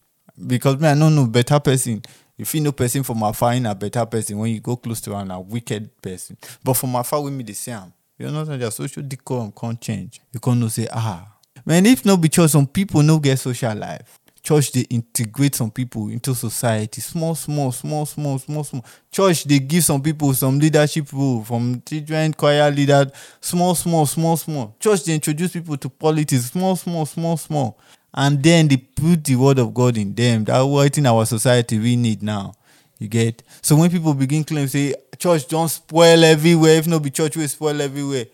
Because 0.47 0.79
me, 0.79 0.89
I 0.89 0.95
no 0.95 1.09
know 1.09 1.27
better 1.27 1.59
person. 1.59 2.03
If 2.37 2.55
you 2.55 2.61
know 2.61 2.73
person 2.73 3.03
from 3.03 3.23
afar, 3.23 3.55
in 3.55 3.65
a 3.65 3.75
better 3.75 4.05
person. 4.05 4.37
When 4.39 4.51
you 4.53 4.61
go 4.61 4.77
close 4.77 5.01
to 5.03 5.15
am, 5.17 5.31
a 5.31 5.41
wicked 5.41 6.03
person. 6.03 6.37
But 6.63 6.75
from 6.75 6.95
afar, 6.95 7.23
we 7.23 7.31
me, 7.31 7.45
the 7.45 7.55
same. 7.55 7.75
am. 7.75 7.93
You 8.19 8.27
understand? 8.27 8.61
Their 8.61 8.71
social 8.71 9.03
decorum 9.03 9.53
can't 9.59 9.81
change. 9.81 10.21
You 10.33 10.41
can't 10.41 10.59
know 10.61 10.69
say 10.69 10.87
ah. 10.93 11.33
Man, 11.65 11.87
if 11.87 12.05
no 12.05 12.17
be 12.19 12.29
some 12.31 12.67
people 12.67 13.03
no 13.03 13.19
get 13.19 13.39
social 13.39 13.75
life. 13.75 14.19
Church 14.47 14.71
they 14.71 14.83
integrate 14.83 15.57
some 15.57 15.73
people 15.73 16.09
into 16.09 16.33
society. 16.33 17.01
Small, 17.01 17.35
small, 17.35 17.73
small, 17.73 18.07
small, 18.07 18.39
small, 18.39 18.63
small. 18.63 18.85
Church 19.11 19.43
they 19.43 19.59
give 19.59 19.83
some 19.83 20.01
people 20.01 20.33
some 20.35 20.61
leadership 20.61 21.13
role 21.13 21.43
from 21.43 21.83
children 21.85 22.33
choir 22.33 22.71
leader. 22.71 23.11
Small, 23.41 23.75
small, 23.75 24.07
small, 24.07 24.37
small. 24.37 24.77
Church 24.79 25.03
they 25.03 25.15
introduce 25.15 25.51
people 25.51 25.77
to 25.77 25.89
politics. 25.89 26.45
Small, 26.45 26.77
small, 26.77 27.05
small, 27.07 27.37
small. 27.37 27.77
And 28.15 28.41
then 28.41 28.69
they 28.69 28.77
put 28.77 29.25
the 29.25 29.35
word 29.35 29.59
of 29.59 29.75
God 29.75 29.97
in 29.99 30.15
them. 30.15 30.45
That 30.45 30.61
what 30.63 30.97
in 30.97 31.07
our 31.07 31.27
society 31.27 31.81
we 31.81 31.97
need 31.97 32.23
now. 32.23 32.55
You 33.01 33.09
get 33.09 33.43
so 33.61 33.75
when 33.75 33.91
people 33.91 34.15
begin 34.15 34.45
claim 34.45 34.69
say 34.69 34.95
church 35.19 35.49
don't 35.49 35.69
spoil 35.69 36.23
everywhere. 36.25 36.77
If 36.79 36.87
no 36.87 37.01
be 37.01 37.11
church 37.11 37.37
will 37.37 37.49
spoil 37.49 37.83
everywhere, 37.83 38.27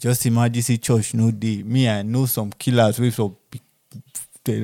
just 0.00 0.26
imagine 0.26 0.62
say 0.62 0.78
church 0.78 1.14
no 1.14 1.30
dey. 1.30 1.62
Me, 1.62 1.88
I 1.88 2.02
know 2.02 2.26
some 2.26 2.50
killers 2.50 2.98
with 2.98 3.16
wey 3.20 3.30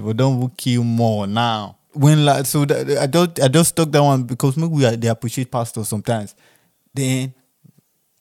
for 0.00 0.12
they 0.12 0.12
don't 0.12 0.36
even 0.36 0.50
kill 0.56 0.84
more 0.84 1.26
now. 1.26 1.76
When 1.92 2.24
like 2.24 2.46
so 2.46 2.64
that, 2.66 2.98
I 2.98 3.06
don't 3.06 3.40
I 3.42 3.48
just 3.48 3.70
stuck 3.70 3.90
that 3.92 4.02
one 4.02 4.24
because 4.24 4.56
maybe 4.56 4.72
we 4.72 4.84
are, 4.84 4.96
they 4.96 5.08
appreciate 5.08 5.50
pastors 5.50 5.88
sometimes. 5.88 6.34
Then 6.92 7.34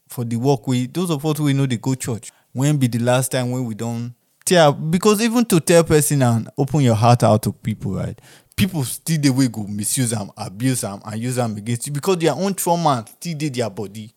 for 0.08 0.24
the 0.24 0.38
work 0.38 0.68
we 0.68 0.88
those 0.88 1.12
of 1.12 1.26
us 1.26 1.40
we 1.40 1.54
know 1.54 1.66
they 1.66 1.78
go 1.78 1.96
church. 1.96 2.32
When 2.54 2.78
be 2.78 2.88
the 2.88 3.00
last 3.00 3.32
time 3.32 3.52
when 3.52 3.66
we 3.66 3.76
don't 3.76 4.14
tell 4.46 4.72
because 4.72 5.22
even 5.22 5.44
to 5.46 5.60
tell 5.60 5.84
person 5.84 6.22
and 6.22 6.50
open 6.58 6.82
your 6.82 6.96
heart 6.96 7.24
out 7.24 7.44
to 7.44 7.52
people, 7.52 7.96
right? 7.96 8.20
People 8.56 8.86
still 8.86 9.20
the 9.20 9.30
way 9.32 9.50
go 9.50 9.64
misuse 9.64 10.12
them, 10.12 10.32
abuse 10.38 10.82
them, 10.82 11.02
and 11.06 11.22
use 11.22 11.36
them 11.36 11.58
against 11.58 11.88
you 11.88 11.94
because 11.94 12.18
their 12.18 12.34
own 12.34 12.54
trauma 12.54 13.04
still 13.08 13.38
did 13.38 13.54
their 13.56 13.70
body, 13.70 14.14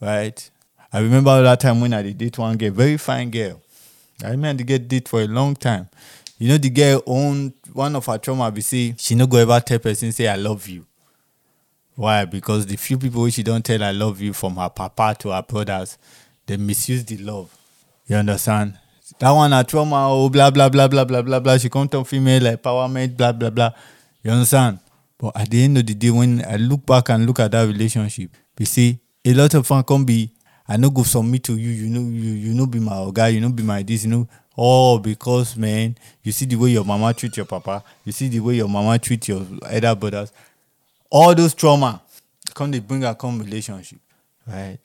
right? 0.00 0.50
I 0.90 1.00
remember 1.00 1.42
that 1.42 1.60
time 1.60 1.80
when 1.80 1.92
I 1.92 2.02
did 2.02 2.18
date 2.18 2.38
one 2.38 2.56
girl, 2.56 2.70
very 2.70 2.96
fine 2.96 3.30
girl. 3.30 3.60
I 4.24 4.30
remember 4.30 4.58
to 4.58 4.64
get 4.64 4.88
date 4.88 5.08
for 5.08 5.20
a 5.20 5.26
long 5.26 5.56
time. 5.56 5.88
You 6.42 6.48
know, 6.48 6.58
the 6.58 6.70
girl 6.70 7.00
own 7.06 7.54
one 7.72 7.94
of 7.94 8.06
her 8.06 8.18
trauma 8.18 8.50
be 8.50 8.62
say 8.62 8.96
she 8.98 9.14
no 9.14 9.28
go 9.28 9.36
ever 9.36 9.60
tell 9.60 9.78
person 9.78 10.10
say 10.10 10.26
I 10.26 10.34
love 10.34 10.66
you. 10.66 10.84
Why? 11.94 12.24
Because 12.24 12.66
the 12.66 12.74
few 12.74 12.98
people 12.98 13.30
she 13.30 13.44
don't 13.44 13.64
tell 13.64 13.80
I 13.80 13.92
love 13.92 14.20
you 14.20 14.32
from 14.32 14.56
her 14.56 14.68
papa 14.68 15.14
to 15.20 15.28
her 15.30 15.42
brothers, 15.42 15.98
they 16.46 16.56
misuse 16.56 17.04
the 17.04 17.16
love. 17.18 17.56
You 18.08 18.16
understand? 18.16 18.76
That 19.20 19.30
one 19.30 19.52
a 19.52 19.62
trauma, 19.62 20.08
oh 20.10 20.28
blah 20.30 20.50
blah 20.50 20.68
blah 20.68 20.88
blah 20.88 21.04
blah 21.04 21.22
blah 21.22 21.38
blah. 21.38 21.58
She 21.58 21.68
come 21.68 21.86
to 21.90 22.02
female 22.04 22.42
like 22.42 22.60
empowerment, 22.60 23.16
blah 23.16 23.30
blah 23.30 23.50
blah. 23.50 23.70
You 24.24 24.32
understand? 24.32 24.80
But 25.18 25.36
at 25.36 25.48
the 25.48 25.62
end 25.62 25.78
of 25.78 25.86
the 25.86 25.94
day, 25.94 26.10
when 26.10 26.44
I 26.44 26.56
look 26.56 26.84
back 26.84 27.10
and 27.10 27.24
look 27.24 27.38
at 27.38 27.52
that 27.52 27.68
relationship, 27.68 28.32
we 28.58 28.64
see 28.64 28.98
a 29.24 29.32
lot 29.32 29.54
of 29.54 29.64
fun 29.64 29.84
come 29.84 30.04
be 30.04 30.32
I 30.66 30.76
no 30.76 30.90
go 30.90 31.02
submit 31.02 31.44
to 31.44 31.56
you, 31.56 31.70
you 31.70 31.88
know, 31.88 32.00
you 32.00 32.30
you 32.32 32.54
know 32.54 32.66
be 32.66 32.80
my 32.80 33.10
guy, 33.12 33.28
you 33.28 33.40
know 33.40 33.50
be 33.50 33.62
my 33.62 33.82
this, 33.82 34.04
you 34.04 34.10
know. 34.10 34.28
All 34.56 34.98
because 34.98 35.56
man, 35.56 35.96
you 36.22 36.32
see 36.32 36.44
the 36.46 36.56
way 36.56 36.70
your 36.70 36.84
mama 36.84 37.14
treat 37.14 37.36
your 37.36 37.46
papa, 37.46 37.82
you 38.04 38.12
see 38.12 38.28
the 38.28 38.40
way 38.40 38.54
your 38.56 38.68
mama 38.68 38.98
treat 38.98 39.26
your 39.28 39.46
elder 39.68 39.94
brothers. 39.94 40.32
All 41.10 41.34
those 41.34 41.54
trauma 41.54 42.00
come 42.54 42.70
they 42.70 42.80
bring 42.80 43.04
a 43.04 43.14
come 43.14 43.38
relationship. 43.38 43.98
Right. 44.46 44.78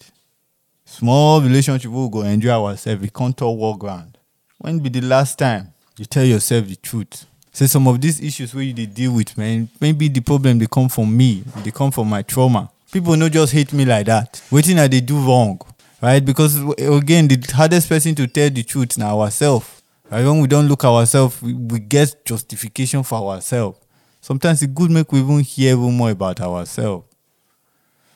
Small 0.86 1.42
relationship 1.42 1.92
we 1.92 2.10
go 2.10 2.22
enjoy 2.22 2.50
ourselves, 2.52 3.02
we 3.02 3.10
can't 3.10 3.36
talk 3.36 3.58
war 3.58 3.78
ground. 3.78 4.18
When 4.58 4.80
be 4.80 4.90
the 4.90 5.02
last 5.02 5.38
time 5.38 5.74
you 5.98 6.06
tell 6.06 6.24
yourself 6.24 6.68
the 6.68 6.76
truth? 6.76 7.26
Say 7.52 7.68
some 7.68 7.88
of 7.88 8.00
these 8.00 8.22
issues 8.22 8.54
where 8.54 8.64
you 8.64 8.74
dey 8.74 8.86
deal 8.86 9.12
with, 9.14 9.38
man, 9.38 9.68
maybe 9.82 10.08
the 10.08 10.22
problem 10.22 10.60
they 10.60 10.68
come 10.68 10.88
from 10.90 11.16
me, 11.18 11.44
they 11.64 11.72
come 11.72 11.92
from 11.92 12.08
my 12.08 12.22
trauma. 12.22 12.70
People 12.92 13.18
no 13.18 13.28
just 13.30 13.52
hate 13.52 13.74
me 13.74 13.84
like 13.84 14.06
that. 14.06 14.42
Waiting 14.52 14.80
I 14.80 14.88
they 14.88 15.02
do 15.02 15.20
wrong, 15.20 15.60
right? 16.02 16.24
Because 16.24 16.58
again, 16.78 17.28
the 17.28 17.52
hardest 17.54 17.90
person 17.90 18.16
to 18.16 18.28
tell 18.28 18.50
the 18.50 18.64
truth 18.64 18.98
now 18.98 19.20
ourselves. 19.22 19.82
Right? 20.10 20.26
When 20.26 20.40
we 20.40 20.48
don't 20.48 20.68
look 20.68 20.86
ourselves, 20.86 21.42
we, 21.42 21.54
we 21.54 21.80
get 21.80 22.26
justification 22.26 23.04
for 23.04 23.32
ourselves. 23.32 23.80
Sometimes 24.22 24.62
it 24.62 24.74
good 24.74 24.92
make 24.92 25.12
we 25.12 25.20
even 25.20 25.40
hear 25.40 25.74
even 25.78 25.96
more 25.96 26.12
about 26.12 26.40
ourselves. 26.42 27.06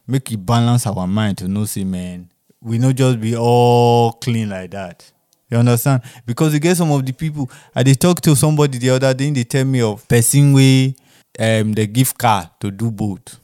Make 0.08 0.32
it 0.32 0.46
balance 0.46 0.88
our 0.88 1.08
mind 1.08 1.38
to 1.40 1.48
know, 1.48 1.66
see, 1.66 1.84
man, 1.86 2.30
we 2.62 2.78
not 2.78 2.96
just 2.96 3.20
be 3.20 3.36
all 3.36 4.14
clean 4.14 4.50
like 4.50 4.72
that. 4.72 5.12
You 5.50 5.58
understand? 5.58 6.02
Because 6.26 6.54
you 6.54 6.60
get 6.60 6.78
some 6.78 6.92
of 6.92 7.06
the 7.06 7.12
people, 7.12 7.50
I 7.76 7.84
they 7.84 7.94
talk 7.94 8.22
to 8.22 8.36
somebody 8.36 8.78
the 8.78 8.90
other 8.92 9.14
day, 9.14 9.30
they 9.32 9.44
tell 9.44 9.66
me 9.66 9.82
of 9.82 10.08
person 10.08 10.54
way 10.54 10.96
um 11.40 11.74
they 11.74 11.88
give 11.88 12.18
car 12.18 12.50
to 12.60 12.72
do 12.72 12.92
both. 12.92 13.38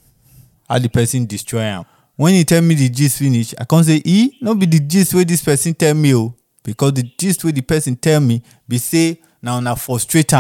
How 0.70 0.80
the 0.80 0.90
person 0.90 1.26
destroy 1.26 1.62
am. 1.62 1.86
When 2.18 2.34
he 2.34 2.44
tell 2.44 2.62
me 2.64 2.74
the 2.74 2.90
gist 2.90 3.20
finish, 3.20 3.54
I 3.60 3.64
can't 3.64 3.86
say, 3.86 4.02
e 4.04 4.38
no 4.42 4.56
be 4.56 4.66
the 4.66 4.80
gist 4.80 5.14
wey 5.14 5.24
this 5.24 5.44
person 5.44 5.74
tell 5.76 5.94
me 5.94 6.16
oh. 6.16 6.34
Because 6.64 6.94
the 6.94 7.04
gist 7.18 7.44
wey 7.46 7.52
the 7.52 7.62
person 7.62 7.96
tell 7.96 8.20
me 8.20 8.42
be 8.68 8.80
say 8.80 9.22
now 9.42 9.60
na 9.60 9.76
frustrate. 9.76 10.34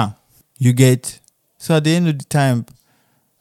You 0.57 0.74
get? 0.74 1.19
So 1.60 1.75
at 1.75 1.84
the 1.84 1.91
end 1.96 2.07
of 2.10 2.17
the 2.17 2.25
time, 2.25 2.65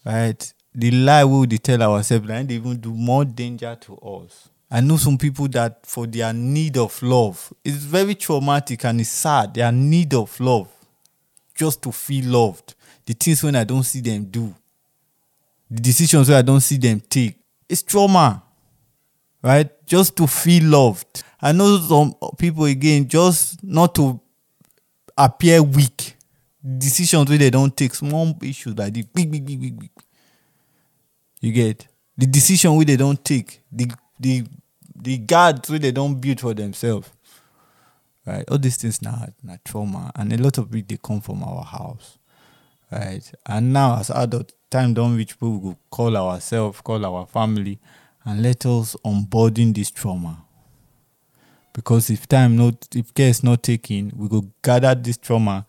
right, 0.04 0.52
the 0.74 0.90
lie 0.90 1.24
wey 1.24 1.46
we 1.50 1.58
tell 1.58 1.82
ourselves 1.82 2.28
im 2.28 2.46
dey 2.46 2.56
even 2.56 2.76
do 2.78 2.92
more 2.92 3.24
danger 3.24 3.74
to 3.80 3.96
us. 3.96 4.50
I 4.70 4.80
know 4.82 4.98
some 4.98 5.16
people 5.16 5.48
that 5.48 5.86
for 5.86 6.06
their 6.06 6.32
need 6.34 6.76
of 6.76 7.00
love, 7.02 7.52
it's 7.64 7.76
very 7.76 8.14
traumatic 8.14 8.84
and 8.84 9.00
it's 9.00 9.08
sad. 9.10 9.54
Their 9.54 9.72
need 9.72 10.12
of 10.12 10.38
love, 10.40 10.68
just 11.54 11.80
to 11.84 11.92
feel 11.92 12.26
loved. 12.26 12.74
The 13.06 13.14
things 13.14 13.42
when 13.42 13.56
I 13.56 13.64
don't 13.64 13.84
see 13.84 14.00
them 14.00 14.24
do, 14.24 14.54
the 15.70 15.80
decisions 15.80 16.28
where 16.28 16.38
I 16.38 16.42
don't 16.42 16.60
see 16.60 16.76
them 16.76 17.00
take, 17.00 17.36
it's 17.68 17.82
trauma, 17.82 18.42
right? 19.42 19.70
Just 19.86 20.16
to 20.16 20.26
feel 20.26 20.64
loved. 20.64 21.22
I 21.40 21.52
know 21.52 21.78
some 21.78 22.14
people 22.38 22.64
again 22.64 23.08
just 23.08 23.62
not 23.62 23.94
to 23.96 24.20
appear 25.16 25.62
weak. 25.62 26.14
Decisions 26.78 27.28
where 27.28 27.38
they 27.38 27.50
don't 27.50 27.76
take 27.76 27.94
small 27.94 28.36
issues 28.42 28.76
like 28.76 28.92
this, 28.94 29.06
big, 29.06 29.30
big, 29.30 29.46
big, 29.46 29.60
big, 29.60 29.78
big. 29.78 29.90
You 31.40 31.52
get 31.52 31.86
the 32.16 32.26
decision 32.26 32.74
where 32.74 32.84
they 32.84 32.96
don't 32.96 33.22
take, 33.24 33.60
the 33.70 33.88
the 34.18 34.44
the 34.94 35.18
guards 35.18 35.70
where 35.70 35.78
they 35.78 35.92
don't 35.92 36.20
build 36.20 36.40
for 36.40 36.54
themselves. 36.54 37.08
Right? 38.26 38.44
All 38.50 38.58
these 38.58 38.76
things 38.76 39.00
now 39.02 39.28
na 39.44 39.56
trauma 39.64 40.10
and 40.16 40.32
a 40.32 40.36
lot 40.38 40.58
of 40.58 40.74
it 40.74 40.88
they 40.88 40.96
come 40.96 41.20
from 41.20 41.44
our 41.44 41.62
house. 41.62 42.18
Right? 42.90 43.30
And 43.44 43.72
now 43.72 43.98
as 44.00 44.10
adult, 44.10 44.52
time 44.76 45.16
reach 45.16 45.30
people 45.30 45.52
we 45.52 45.70
go 45.70 45.78
call 45.90 46.16
ourselves, 46.16 46.80
call 46.80 47.04
our 47.04 47.26
family, 47.26 47.78
and 48.24 48.42
let 48.42 48.66
us 48.66 48.96
unburden 49.04 49.72
this 49.72 49.90
trauma. 49.90 50.44
Because 51.72 52.10
if 52.10 52.26
time 52.26 52.56
not 52.56 52.88
if 52.94 53.12
care 53.14 53.28
is 53.28 53.42
not 53.42 53.62
taken, 53.62 54.12
we 54.14 54.28
go 54.28 54.44
gather 54.62 54.94
this 54.94 55.16
trauma, 55.16 55.66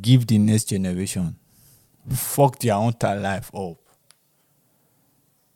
give 0.00 0.26
the 0.26 0.38
next 0.38 0.64
generation. 0.64 1.36
Fuck 2.08 2.58
their 2.60 2.76
entire 2.76 3.20
life 3.20 3.54
up. 3.54 3.76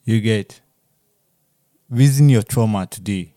You 0.04 0.20
get 0.20 0.60
reason 1.88 2.28
your 2.28 2.42
trauma 2.42 2.86
today. 2.86 3.34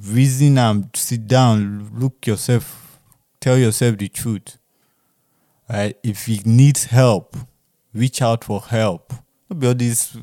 Reason 0.00 0.58
and 0.58 0.88
sit 0.94 1.26
down, 1.26 1.90
look 1.94 2.26
yourself, 2.26 3.00
tell 3.40 3.58
yourself 3.58 3.98
the 3.98 4.08
truth. 4.08 4.58
Right? 5.68 5.96
If 6.02 6.28
you 6.28 6.38
need 6.44 6.78
help, 6.78 7.36
reach 7.98 8.22
out 8.22 8.44
for 8.44 8.60
help. 8.60 9.12
be 9.56 9.66
all 9.66 9.74
this 9.74 10.16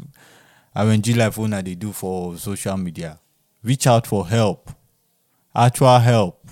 RNG 0.75 1.15
life 1.15 1.39
owner 1.39 1.61
they 1.61 1.75
do 1.75 1.91
for 1.91 2.37
social 2.37 2.77
media. 2.77 3.19
Reach 3.63 3.87
out 3.87 4.05
for 4.07 4.27
help, 4.27 4.71
actual 5.55 5.99
help, 5.99 6.47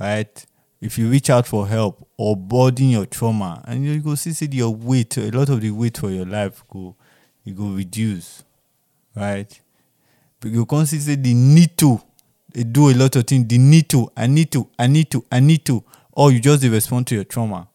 right? 0.00 0.46
If 0.80 0.98
you 0.98 1.08
reach 1.08 1.30
out 1.30 1.46
for 1.46 1.66
help 1.66 2.06
or 2.16 2.36
burden 2.36 2.90
your 2.90 3.06
trauma, 3.06 3.62
and 3.66 3.84
you 3.84 4.00
go 4.00 4.14
see, 4.14 4.32
see 4.32 4.48
your 4.52 4.74
weight, 4.74 5.16
a 5.16 5.30
lot 5.30 5.48
of 5.48 5.60
the 5.60 5.70
weight 5.70 5.98
for 5.98 6.10
your 6.10 6.26
life 6.26 6.64
go, 6.68 6.96
you 7.44 7.54
go 7.54 7.68
reduce, 7.68 8.44
right? 9.14 9.60
But 10.40 10.50
you 10.50 10.66
can 10.66 10.86
see 10.86 10.98
say 10.98 11.14
the 11.14 11.34
need 11.34 11.78
to 11.78 12.00
they 12.56 12.64
do 12.64 12.88
a 12.88 12.94
lot 12.94 13.14
of 13.16 13.26
things. 13.26 13.46
The 13.48 13.58
need 13.58 13.90
to, 13.90 14.10
I 14.16 14.26
need 14.26 14.50
to, 14.52 14.66
I 14.78 14.86
need 14.86 15.10
to, 15.10 15.22
I 15.30 15.40
need 15.40 15.66
to, 15.66 15.84
or 16.12 16.32
you 16.32 16.40
just 16.40 16.64
respond 16.64 17.06
to 17.08 17.14
your 17.14 17.24
trauma. 17.24 17.68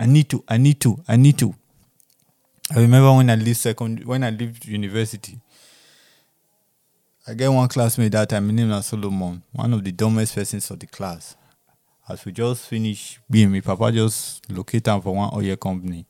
I 0.00 0.06
need 0.06 0.30
to, 0.30 0.42
I 0.48 0.56
need 0.56 0.80
to, 0.80 0.98
I 1.06 1.16
need 1.16 1.36
to. 1.40 1.54
I 2.74 2.80
remember 2.80 3.12
when 3.12 3.28
I 3.28 3.34
leave 3.34 3.58
second, 3.58 4.02
when 4.06 4.24
I 4.24 4.30
leave 4.30 4.64
university, 4.64 5.38
I 7.28 7.34
get 7.34 7.48
one 7.48 7.68
classmate 7.68 8.12
that 8.12 8.30
time, 8.30 8.46
his 8.48 8.54
name 8.54 8.70
na 8.70 8.80
Solomon, 8.80 9.42
one 9.52 9.74
of 9.74 9.84
the 9.84 9.92
dumbest 9.92 10.34
persons 10.34 10.70
of 10.70 10.80
the 10.80 10.86
class. 10.86 11.36
As 12.08 12.24
we 12.24 12.32
just 12.32 12.66
finish 12.66 13.20
being, 13.30 13.52
my 13.52 13.60
papa 13.60 13.92
just 13.92 14.50
locate 14.50 14.88
am 14.88 15.02
for 15.02 15.14
one 15.14 15.28
oil 15.34 15.54
company. 15.56 16.06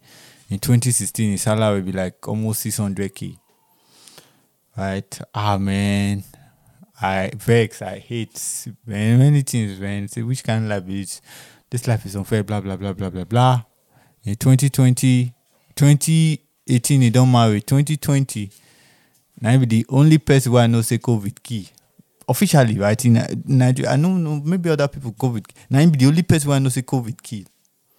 In 0.48 0.60
2016, 0.60 1.32
his 1.32 1.42
salary 1.42 1.80
will 1.80 1.86
be 1.86 1.92
like 1.92 2.28
almost 2.28 2.64
600k. 2.64 3.36
Right? 4.78 5.20
Ah 5.34 5.58
man, 5.58 6.22
I 7.02 7.32
vex, 7.34 7.82
I 7.82 7.98
hate 7.98 8.66
man, 8.86 9.18
many 9.18 9.42
things, 9.42 9.80
man. 9.80 10.06
Say 10.06 10.22
which 10.22 10.44
kind 10.44 10.62
of 10.62 10.70
life 10.70 10.88
is 10.88 11.20
this 11.68 11.88
life 11.88 12.06
is 12.06 12.14
unfair, 12.14 12.44
blah 12.44 12.60
blah 12.60 12.76
blah 12.76 12.92
blah 12.92 13.10
blah 13.10 13.24
blah. 13.24 13.62
Eh, 14.26 14.30
in 14.30 14.36
2020, 14.36 15.32
2018, 15.74 17.00
he 17.00 17.10
don't 17.10 17.30
marry. 17.32 17.60
2020, 17.60 18.50
now 19.40 19.56
be 19.58 19.66
the 19.66 19.86
only 19.88 20.18
person 20.18 20.52
where 20.52 20.64
I 20.64 20.66
know 20.66 20.82
say 20.82 20.98
COVID 20.98 21.42
key. 21.42 21.68
Officially, 22.28 22.78
right? 22.78 23.02
In 23.04 23.14
Nigeria, 23.46 23.92
I 23.92 23.96
know, 23.96 24.10
know 24.16 24.40
maybe 24.44 24.68
other 24.70 24.88
people 24.88 25.12
COVID. 25.12 25.44
Now 25.70 25.84
be 25.86 25.96
the 25.96 26.06
only 26.06 26.22
person 26.22 26.48
where 26.48 26.56
I 26.56 26.58
know 26.60 26.68
say 26.68 26.82
COVID 26.82 27.22
key. 27.22 27.46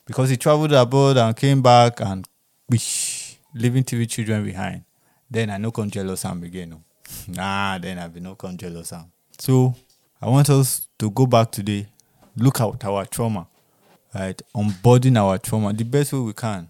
Because 0.05 0.29
he 0.29 0.37
traveled 0.37 0.73
abroad 0.73 1.17
and 1.17 1.35
came 1.35 1.61
back 1.61 1.99
and 2.01 2.27
wish 2.69 3.37
leaving 3.53 3.83
three 3.83 4.05
children 4.05 4.43
behind. 4.43 4.83
Then 5.29 5.49
I 5.49 5.57
no 5.57 5.71
come 5.71 5.89
jealous 5.89 6.25
am 6.25 6.43
again. 6.43 6.83
Nah, 7.27 7.77
then 7.77 7.99
I 7.99 8.07
be 8.07 8.19
no 8.21 8.35
come 8.35 8.55
jealous 8.57 8.93
am. 8.93 9.11
So 9.37 9.75
I 10.21 10.29
want 10.29 10.49
us 10.49 10.87
to 10.99 11.09
go 11.09 11.25
back 11.25 11.51
today, 11.51 11.87
look 12.37 12.61
at 12.61 12.85
our 12.85 13.05
trauma, 13.05 13.47
right? 14.13 14.41
Unburden 14.53 15.17
our 15.17 15.37
trauma 15.37 15.73
the 15.73 15.83
best 15.83 16.13
way 16.13 16.19
we 16.19 16.33
can. 16.33 16.69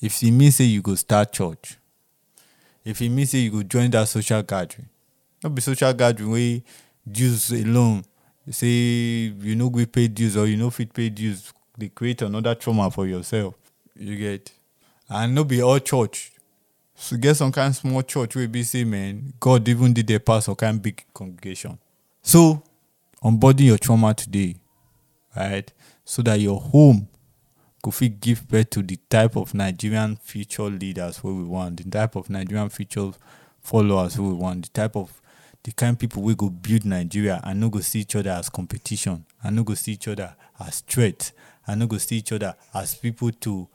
If 0.00 0.22
it 0.22 0.30
means 0.30 0.56
say 0.56 0.64
you 0.64 0.82
go 0.82 0.94
start 0.94 1.32
church, 1.32 1.76
if 2.84 3.00
it 3.00 3.08
means 3.08 3.30
say 3.30 3.38
you 3.38 3.50
go 3.50 3.62
join 3.62 3.90
that 3.92 4.08
social 4.08 4.42
gathering, 4.42 4.88
not 5.42 5.54
be 5.54 5.62
social 5.62 5.92
gathering 5.92 6.30
where 6.30 6.60
dues 7.10 7.50
alone 7.50 8.04
say 8.50 8.66
you 8.66 9.54
no 9.54 9.70
go 9.70 9.84
pay 9.86 10.08
dues 10.08 10.36
or 10.36 10.46
you 10.46 10.56
no 10.56 10.70
fit 10.70 10.92
pay 10.92 11.08
dues, 11.08 11.52
they 11.78 11.88
create 11.88 12.22
another 12.22 12.54
trauma 12.54 12.90
for 12.90 13.06
yourself. 13.06 13.54
You 13.96 14.16
get, 14.16 14.52
and 15.08 15.34
no 15.34 15.44
be 15.44 15.62
all 15.62 15.78
church. 15.78 16.32
So 16.94 17.16
get 17.16 17.36
some 17.36 17.52
kind 17.52 17.74
small 17.74 18.02
church 18.02 18.36
where 18.36 18.48
be 18.48 18.62
say 18.62 18.84
man, 18.84 19.32
God 19.38 19.66
even 19.68 19.92
did 19.92 20.06
their 20.06 20.18
pass 20.18 20.46
some 20.46 20.56
kind 20.56 20.80
big 20.80 21.04
congregation. 21.14 21.78
So 22.22 22.62
unburden 23.22 23.66
your 23.66 23.78
trauma 23.78 24.14
today, 24.14 24.56
right? 25.36 25.70
So 26.04 26.22
that 26.22 26.40
your 26.40 26.60
home 26.60 27.08
could 27.82 27.94
fit 27.94 28.20
give 28.20 28.46
birth 28.48 28.70
to 28.70 28.82
the 28.82 28.96
type 29.10 29.36
of 29.36 29.54
Nigerian 29.54 30.16
future 30.16 30.64
leaders 30.64 31.18
where 31.22 31.34
we 31.34 31.44
want, 31.44 31.78
the 31.78 31.90
type 31.90 32.16
of 32.16 32.30
Nigerian 32.30 32.68
future 32.68 33.10
followers 33.60 34.14
who 34.14 34.28
we 34.28 34.34
want, 34.34 34.64
the 34.64 34.70
type 34.70 34.96
of 34.96 35.20
the 35.64 35.72
kind 35.72 35.98
people 35.98 36.22
we 36.22 36.34
go 36.34 36.48
build 36.48 36.84
Nigeria 36.84 37.40
and 37.44 37.60
no 37.60 37.68
go 37.68 37.80
see 37.80 38.00
each 38.00 38.16
other 38.16 38.30
as 38.30 38.48
competition, 38.48 39.24
and 39.42 39.56
no 39.56 39.62
go 39.62 39.74
see 39.74 39.92
each 39.92 40.08
other 40.08 40.34
as 40.60 40.80
threats, 40.80 41.32
and 41.66 41.80
no 41.80 41.86
go 41.86 41.98
see 41.98 42.16
each 42.16 42.32
other 42.32 42.54
as 42.74 42.94
people 42.96 43.30
to 43.30 43.68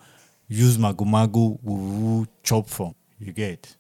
use 0.48 0.78
magomago 0.78 1.58
woo 1.64 2.26
chop 2.44 2.68
from. 2.68 2.94
You 3.20 3.32
get? 3.34 3.76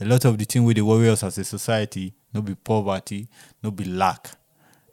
A 0.00 0.04
lot 0.04 0.24
of 0.24 0.36
the 0.38 0.44
thing 0.44 0.64
with 0.64 0.76
the 0.76 0.82
warriors 0.84 1.22
as 1.22 1.38
a 1.38 1.44
society, 1.44 2.12
no 2.32 2.42
be 2.42 2.54
poverty, 2.54 3.28
no 3.62 3.70
be 3.70 3.84
lack, 3.84 4.30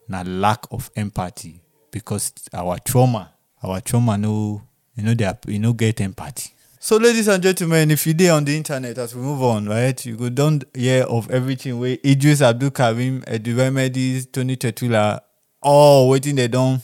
na 0.08 0.24
lack 0.26 0.65
of 0.71 0.89
empathy 0.95 1.62
because 1.95 2.34
our 2.53 2.77
trauma, 2.79 3.31
our 3.63 3.79
trauma 3.79 4.17
no, 4.17 4.62
you 4.97 5.03
know, 5.03 5.13
they 5.13 5.23
are, 5.23 5.38
you 5.47 5.60
know, 5.60 5.71
get 5.71 6.01
empathy. 6.01 6.51
So, 6.77 6.97
ladies 6.97 7.29
and 7.29 7.41
gentlemen, 7.41 7.89
if 7.89 8.05
you 8.05 8.13
dey 8.13 8.27
on 8.29 8.43
the 8.43 8.55
internet 8.55 8.97
as 8.97 9.15
we 9.15 9.21
move 9.21 9.41
on, 9.41 9.65
right, 9.69 10.05
you 10.05 10.17
go 10.17 10.27
don't 10.29 10.65
hear 10.73 11.03
of 11.05 11.31
everything 11.31 11.79
where 11.79 11.97
Idris 12.05 12.41
Abdul 12.41 12.71
Karim, 12.71 13.23
Eddie 13.25 13.53
Remedies, 13.53 14.25
Tony 14.27 14.58
Tetuila, 14.58 15.21
all 15.62 16.10
waiting 16.10 16.36
they 16.36 16.49
don't 16.49 16.81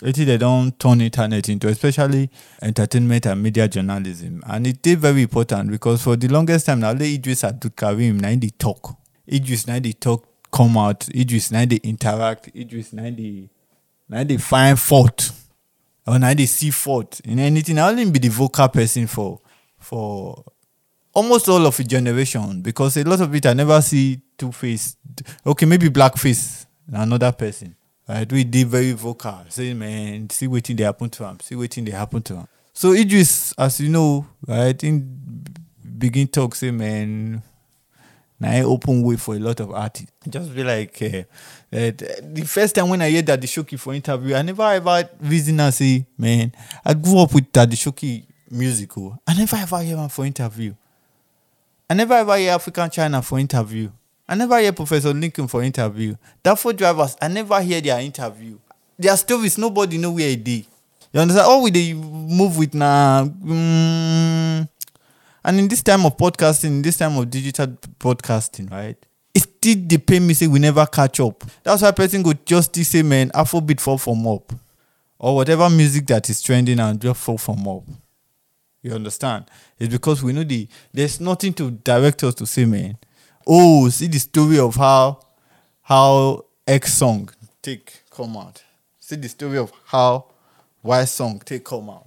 wetin 0.00 0.26
they 0.26 0.38
don 0.38 0.70
turn 0.72 1.00
internet 1.00 1.48
into 1.48 1.66
especially 1.68 2.30
entertainment 2.62 3.26
and 3.26 3.42
media 3.42 3.66
journalism. 3.66 4.44
And 4.46 4.64
it 4.68 4.80
dey 4.80 4.94
very 4.94 5.22
important 5.22 5.72
because 5.72 6.02
for 6.04 6.14
the 6.14 6.28
longest 6.28 6.66
time 6.66 6.80
na 6.80 6.90
only 6.90 7.18
eedris 7.18 7.42
abdulkareem 7.42 8.20
na 8.20 8.28
him 8.28 8.38
dey 8.38 8.50
talk. 8.56 8.94
Eedris 9.28 9.66
na 9.66 9.74
him 9.74 9.82
dey 9.82 9.92
talk 9.92 10.24
come 10.52 10.78
out. 10.78 11.00
Eedris 11.12 11.50
na 11.50 11.58
him 11.62 11.68
dey 11.68 11.80
interact. 11.82 12.54
Eedris 12.54 12.92
na 12.92 13.02
him 13.02 13.16
dey 13.16 13.48
na 14.08 14.18
him 14.18 14.26
dey 14.28 14.36
find 14.38 14.78
fault 14.78 15.30
or 16.06 16.18
na 16.18 16.28
him 16.28 16.36
dey 16.36 16.46
see 16.46 16.70
fault 16.70 17.20
in 17.24 17.38
anything 17.38 17.76
na 17.76 17.88
only 17.88 18.02
him 18.02 18.10
be 18.12 18.18
the 18.18 18.28
vocal 18.28 18.68
person 18.68 19.06
for 19.06 19.40
for 19.78 20.44
almost 21.14 21.48
all 21.48 21.66
of 21.66 21.78
a 21.80 21.84
generation 21.84 22.60
because 22.60 22.96
a 22.98 23.04
lot 23.04 23.20
of 23.20 23.34
it 23.34 23.46
I 23.46 23.54
never 23.54 23.80
see 23.80 24.20
two 24.36 24.52
face. 24.52 24.96
Okay, 25.46 25.64
maybe 25.66 25.88
black 25.88 26.16
face 26.16 26.66
another 26.92 27.32
person. 27.32 27.74
Right, 28.08 28.30
we 28.30 28.44
dey 28.44 28.62
very 28.64 28.92
vocal. 28.92 29.44
Say, 29.48 29.74
man, 29.74 30.30
see 30.30 30.46
wetin 30.46 30.76
dey 30.76 30.84
happen 30.84 31.08
to 31.10 31.24
am. 31.24 31.40
See 31.40 31.54
wetin 31.56 31.84
dey 31.86 31.92
happen 31.92 32.22
to 32.22 32.36
am. 32.36 32.48
So 32.72 32.90
Eedris, 32.92 33.54
as 33.58 33.80
you 33.80 33.88
know, 33.88 34.26
right, 34.46 34.80
in 34.84 35.44
begin 35.98 36.28
talk 36.28 36.54
say, 36.54 36.70
man, 36.70 37.42
na 38.38 38.48
him 38.50 38.66
open 38.66 39.02
way 39.02 39.16
for 39.16 39.34
a 39.34 39.38
lot 39.38 39.60
of 39.60 39.70
artists. 39.70 40.12
Just 40.28 40.54
be 40.54 40.62
like, 40.62 41.00
uh, 41.02 41.06
uh, 41.76 41.90
the 42.22 42.44
first 42.46 42.74
time 42.74 42.88
when 42.88 43.00
I 43.02 43.10
hear 43.10 43.22
Daddy 43.22 43.46
Showkey 43.46 43.78
for 43.78 43.94
interview, 43.94 44.34
I 44.34 44.42
never 44.42 44.62
ever 44.62 45.08
reason 45.20 45.58
and 45.60 45.72
say, 45.72 46.06
man, 46.18 46.52
I 46.84 46.94
grew 46.94 47.18
up 47.18 47.32
with 47.34 47.50
Daddy 47.50 47.76
Showkey 47.76 48.24
musical. 48.50 49.18
I 49.26 49.34
never 49.34 49.56
ever 49.56 49.82
hear 49.82 49.96
am 49.96 50.08
for 50.08 50.24
interview. 50.26 50.74
I 51.88 51.94
never 51.94 52.14
ever 52.14 52.36
hear 52.36 52.52
African 52.52 52.90
China 52.90 53.22
for 53.22 53.38
interview. 53.38 53.90
I 54.28 54.34
never 54.34 54.58
hear 54.58 54.72
Professor 54.72 55.14
Lincoln 55.14 55.46
for 55.46 55.62
interview. 55.62 56.16
Danfo 56.44 56.76
drivers, 56.76 57.16
I 57.22 57.28
never 57.28 57.60
hear 57.62 57.80
their 57.80 58.00
interview. 58.00 58.58
Their 58.98 59.16
stories, 59.16 59.56
nobody 59.56 59.98
know 59.98 60.12
where 60.12 60.34
they. 60.34 60.66
You 61.12 61.20
understand? 61.20 61.46
All 61.46 61.62
we 61.62 61.70
they 61.70 61.94
move 61.94 62.58
with 62.58 62.74
now. 62.74 63.24
Mm, 63.24 64.68
and 65.46 65.60
in 65.60 65.68
this 65.68 65.80
time 65.80 66.04
of 66.04 66.16
podcasting, 66.16 66.64
in 66.64 66.82
this 66.82 66.98
time 66.98 67.16
of 67.16 67.30
digital 67.30 67.68
podcasting, 68.00 68.68
right? 68.68 68.96
It 69.32 69.42
still 69.42 69.76
the 69.86 69.98
pain 69.98 70.26
me 70.26 70.34
say 70.34 70.48
we 70.48 70.58
never 70.58 70.84
catch 70.86 71.20
up. 71.20 71.44
That's 71.62 71.82
why 71.82 71.92
person 71.92 72.22
go 72.22 72.32
just 72.32 72.74
say, 72.74 73.02
man, 73.02 73.30
Afrobeat 73.30 73.80
fall 73.80 73.96
from 73.96 74.26
up. 74.26 74.52
Or 75.18 75.36
whatever 75.36 75.70
music 75.70 76.08
that 76.08 76.28
is 76.28 76.42
trending 76.42 76.80
and 76.80 77.00
just 77.00 77.20
fall 77.20 77.38
from 77.38 77.66
up. 77.68 77.84
You 78.82 78.92
understand? 78.94 79.44
It's 79.78 79.92
because 79.92 80.20
we 80.22 80.32
know 80.32 80.42
the 80.42 80.68
there's 80.92 81.20
nothing 81.20 81.52
to 81.54 81.70
direct 81.70 82.24
us 82.24 82.34
to 82.36 82.46
say, 82.46 82.64
man. 82.64 82.98
Oh, 83.46 83.88
see 83.88 84.08
the 84.08 84.18
story 84.18 84.58
of 84.58 84.74
how 84.74 85.20
how 85.82 86.44
X 86.66 86.94
song 86.94 87.30
take 87.62 88.02
come 88.10 88.36
out. 88.36 88.64
See 88.98 89.14
the 89.16 89.28
story 89.28 89.58
of 89.58 89.72
how 89.84 90.26
Y 90.82 91.04
song 91.04 91.40
take 91.44 91.64
come 91.64 91.88
out. 91.88 92.05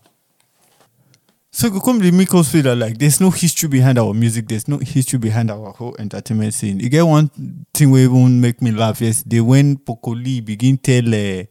So 1.51 1.69
make 1.71 2.29
feel 2.29 2.61
that 2.63 2.75
like 2.77 2.97
there's 2.97 3.19
no 3.19 3.31
history 3.31 3.69
behind 3.69 3.97
our 3.97 4.13
music, 4.13 4.47
there's 4.47 4.67
no 4.67 4.77
history 4.77 5.17
behind 5.19 5.49
our 5.49 5.71
whole 5.71 5.95
entertainment 5.97 6.53
scene. 6.53 6.79
You 6.79 6.89
get 6.89 7.03
one 7.03 7.29
thing 7.73 7.91
where 7.91 8.03
even 8.03 8.39
make 8.39 8.61
me 8.61 8.71
laugh 8.71 9.01
yesterday 9.01 9.39
when 9.39 9.77
Pokoli 9.77 10.45
begin 10.45 10.77
tell 10.77 11.07
uh, 11.13 11.43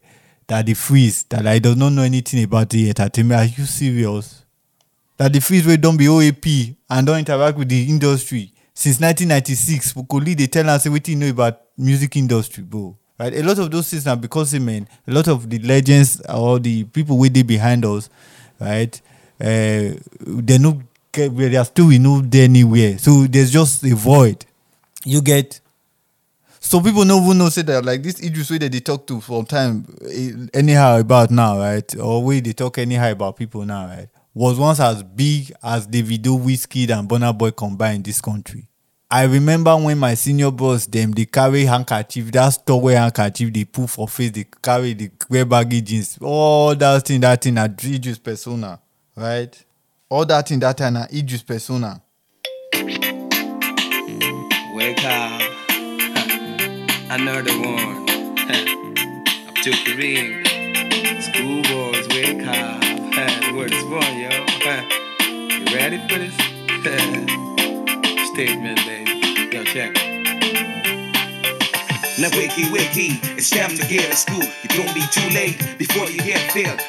Daddy 0.47 0.73
Freeze 0.73 1.23
that 1.23 1.45
I 1.45 1.59
do 1.59 1.75
not 1.75 1.89
know 1.91 2.01
anything 2.03 2.43
about 2.43 2.69
the 2.69 2.89
entertainment. 2.89 3.41
Are 3.41 3.59
you 3.59 3.65
serious? 3.65 4.45
Daddy 5.17 5.41
Freeze 5.41 5.77
don't 5.77 5.97
be 5.97 6.07
oap 6.07 6.45
and 6.89 7.05
don't 7.05 7.19
interact 7.19 7.57
with 7.57 7.67
the 7.67 7.83
industry 7.89 8.53
since 8.73 9.01
1996 9.01 9.91
Pokoli 9.91 10.37
they 10.37 10.47
tell 10.47 10.69
us 10.69 10.85
everything 10.85 11.17
e 11.17 11.25
know 11.25 11.29
about 11.29 11.59
music 11.77 12.15
industry 12.15 12.63
bro 12.63 12.97
right 13.19 13.33
a 13.33 13.43
lot 13.43 13.59
of 13.59 13.69
those 13.69 13.89
things 13.89 14.05
na 14.05 14.15
because 14.15 14.51
say 14.51 14.59
man 14.59 14.87
a 15.05 15.11
lot 15.11 15.27
of 15.27 15.49
the 15.49 15.59
legends 15.59 16.21
or 16.29 16.57
the 16.59 16.85
people 16.85 17.17
wey 17.17 17.27
dey 17.27 17.43
behind 17.43 17.83
us 17.83 18.09
right 18.61 19.01
uh, 19.41 19.93
they 20.19 20.57
no 20.57 20.81
get 21.11 21.31
where 21.31 21.49
their 21.49 21.65
story 21.65 21.97
no 21.99 22.23
anywhere. 22.33 22.97
So 22.97 23.25
there's 23.27 23.51
just 23.51 23.83
a 23.83 23.95
void. 23.95 24.45
You 25.05 25.21
get? 25.21 25.59
So 26.59 26.81
people 26.81 27.05
no 27.05 27.23
even 27.23 27.37
know 27.37 27.49
say 27.49 27.61
that 27.63 27.85
like 27.85 28.03
this 28.03 28.19
eedris 28.19 28.51
wey 28.51 28.57
dem 28.59 28.69
dey 28.69 28.79
talk 28.81 29.07
to 29.07 29.21
for 29.21 29.43
time 29.45 29.85
eh, 30.11 30.31
anyhow 30.53 30.99
about 30.99 31.31
now 31.31 31.57
right? 31.57 31.95
Or 31.97 32.23
wey 32.23 32.41
dey 32.41 32.53
talk 32.53 32.77
anyhow 32.77 33.11
about 33.11 33.37
people 33.37 33.65
now 33.65 33.87
right? 33.87 34.09
Was 34.33 34.57
once 34.59 34.79
as 34.79 35.01
big 35.01 35.51
as 35.63 35.87
Davido, 35.87 36.37
Wizkid, 36.39 36.91
and 36.97 37.09
Burna 37.09 37.35
Boy 37.35 37.51
combined 37.51 37.95
in 37.97 38.03
this 38.03 38.21
country. 38.21 38.67
I 39.09 39.23
remember 39.23 39.75
when 39.75 39.97
my 39.97 40.13
senior 40.13 40.51
boss 40.51 40.85
them 40.85 41.11
they 41.11 41.25
carry 41.25 41.65
handkerchief, 41.65 42.31
that 42.33 42.49
store 42.49 42.79
wear 42.79 42.97
handkerchief 42.99 43.51
they 43.51 43.65
put 43.65 43.89
for 43.89 44.07
face, 44.07 44.29
they 44.31 44.45
carry 44.61 44.93
the 44.93 45.09
wear 45.29 45.45
baggy 45.45 45.81
jeans, 45.81 46.19
all 46.21 46.75
that 46.75 47.07
thing, 47.07 47.21
that 47.21 47.41
thing, 47.41 47.55
na 47.55 47.67
Eedris 47.67 48.21
persona, 48.23 48.79
right? 49.19 49.65
All 50.09 50.25
that 50.25 50.49
in 50.51 50.59
that 50.61 50.77
time, 50.77 50.93
na 50.93 51.05
Eedris 51.07 51.45
persona. 51.45 52.01
Wake 54.73 55.03
up. 55.03 55.41
Another 57.11 57.51
one. 57.59 58.09
Up 59.47 59.55
to 59.63 59.71
the 59.71 59.95
ring. 59.97 60.45
Schoolboys, 61.21 62.07
wake 62.09 62.47
up. 62.47 62.79
The 63.19 63.53
word 63.55 63.73
is 63.73 63.83
born, 63.83 64.17
yo. 64.17 64.29
You 65.49 65.65
ready 65.75 65.97
for 66.07 66.19
this? 66.19 66.33
Statement, 68.29 68.79
baby. 68.85 69.11
Yo, 69.51 69.63
check. 69.65 69.93
Now 72.19 72.29
wakey 72.29 72.65
wakey, 72.71 73.19
it's 73.37 73.49
time 73.49 73.75
to 73.75 73.87
get 73.87 74.09
to 74.11 74.15
school. 74.15 74.43
You 74.43 74.69
don't 74.69 74.93
be 74.93 75.01
too 75.11 75.29
late 75.33 75.77
before 75.77 76.09
you 76.09 76.21
get 76.21 76.51
filled. 76.51 76.79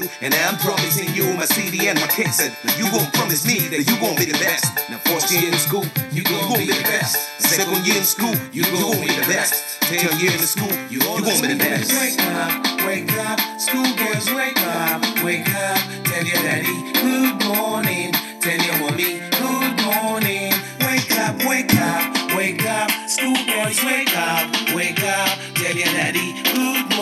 You, 0.00 0.08
and 0.22 0.34
I'm 0.34 0.56
promising 0.56 1.12
you 1.14 1.24
my 1.36 1.44
CD 1.44 1.88
and 1.88 2.00
my 2.00 2.06
cassette. 2.06 2.56
Now 2.64 2.76
you 2.76 2.90
gon' 2.90 3.10
promise 3.12 3.46
me 3.46 3.68
that 3.68 3.84
you 3.84 3.96
gon' 4.00 4.16
be 4.16 4.24
the 4.24 4.38
best. 4.40 4.64
Now 4.88 4.96
first 5.04 5.30
year 5.32 5.52
in 5.52 5.58
school, 5.58 5.84
you 6.12 6.24
gon' 6.24 6.56
be 6.56 6.72
the 6.72 6.80
best. 6.88 7.16
Second 7.40 7.84
year 7.86 7.98
in 7.98 8.04
school, 8.04 8.32
you 8.52 8.64
gon' 8.64 8.96
be 9.00 9.12
the 9.12 9.26
best. 9.28 9.84
Third 9.84 10.16
year 10.22 10.32
in 10.32 10.40
school, 10.40 10.72
you 10.88 11.00
gon' 11.00 11.20
be 11.20 11.52
the 11.52 11.58
best. 11.60 11.92
Wake 12.00 12.16
up, 12.32 12.86
wake 12.86 13.12
up, 13.18 13.40
schoolgirls, 13.60 14.30
wake 14.32 14.62
up, 14.72 15.04
wake 15.24 15.48
up. 15.52 15.80
Tell 16.08 16.24
your 16.24 16.40
daddy 16.48 16.76
good 16.96 17.36
morning. 17.44 18.12
Tell 18.40 18.56
your 18.56 18.78
mommy 18.80 19.20
good 19.36 19.74
morning. 19.84 20.54
Wake 20.80 21.12
up, 21.20 21.36
wake 21.44 21.76
up, 21.76 22.08
wake 22.36 22.64
up, 22.64 22.88
schoolboys, 23.04 23.84
wake 23.84 24.16
up, 24.16 24.48
wake 24.72 25.04
up. 25.04 25.28
Tell 25.60 25.76
your 25.76 25.92
daddy 25.92 26.40
good 26.48 26.88
morning. 26.88 26.99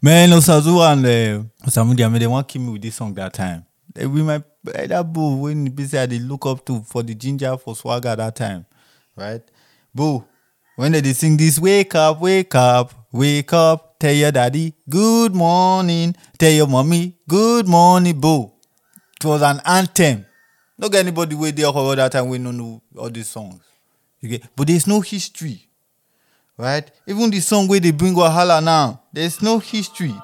Man, 0.00 0.32
and 0.32 0.34
uh, 0.34 1.42
Osamudi, 1.66 2.04
I 2.04 2.08
mean, 2.08 2.20
they 2.20 2.26
want 2.28 2.46
kill 2.46 2.62
me 2.62 2.72
with 2.72 2.82
this 2.82 2.94
song 2.94 3.12
that 3.14 3.32
time. 3.32 3.66
They 3.92 4.06
be 4.06 4.22
my 4.22 4.42
that 4.62 5.12
boo 5.12 5.36
when 5.38 5.64
the 5.64 5.70
busy 5.70 6.06
they 6.06 6.20
look 6.20 6.46
up 6.46 6.64
to 6.66 6.80
for 6.82 7.02
the 7.02 7.16
ginger 7.16 7.56
for 7.56 7.74
swagger 7.74 8.14
that 8.14 8.36
time, 8.36 8.66
right? 9.16 9.42
Boo, 9.92 10.24
when 10.76 10.92
they, 10.92 11.12
sing 11.12 11.36
this, 11.36 11.58
wake 11.58 11.96
up, 11.96 12.20
wake 12.20 12.54
up, 12.54 12.94
wake 13.10 13.52
up, 13.52 13.98
tell 13.98 14.12
your 14.14 14.30
daddy 14.30 14.74
good 14.88 15.34
morning, 15.34 16.14
tell 16.38 16.52
your 16.52 16.68
mommy 16.68 17.16
good 17.26 17.66
morning, 17.66 18.20
boo. 18.20 18.52
It 19.20 19.24
was 19.24 19.42
an 19.42 19.60
anthem. 19.64 20.24
Not 20.78 20.92
get 20.92 21.00
anybody 21.00 21.34
way 21.34 21.50
there 21.50 21.72
that 21.72 22.12
time 22.12 22.28
we 22.28 22.38
no 22.38 22.52
know 22.52 22.80
all 22.96 23.10
these 23.10 23.28
songs. 23.28 23.60
You 24.20 24.28
get, 24.28 24.42
but 24.54 24.68
there's 24.68 24.86
no 24.86 25.00
history 25.00 25.67
right? 26.58 26.90
Even 27.06 27.30
the 27.30 27.40
song 27.40 27.68
where 27.68 27.80
they 27.80 27.92
bring 27.92 28.14
Wahala 28.14 28.62
now, 28.62 29.00
there's 29.12 29.40
no 29.40 29.58
history. 29.58 30.14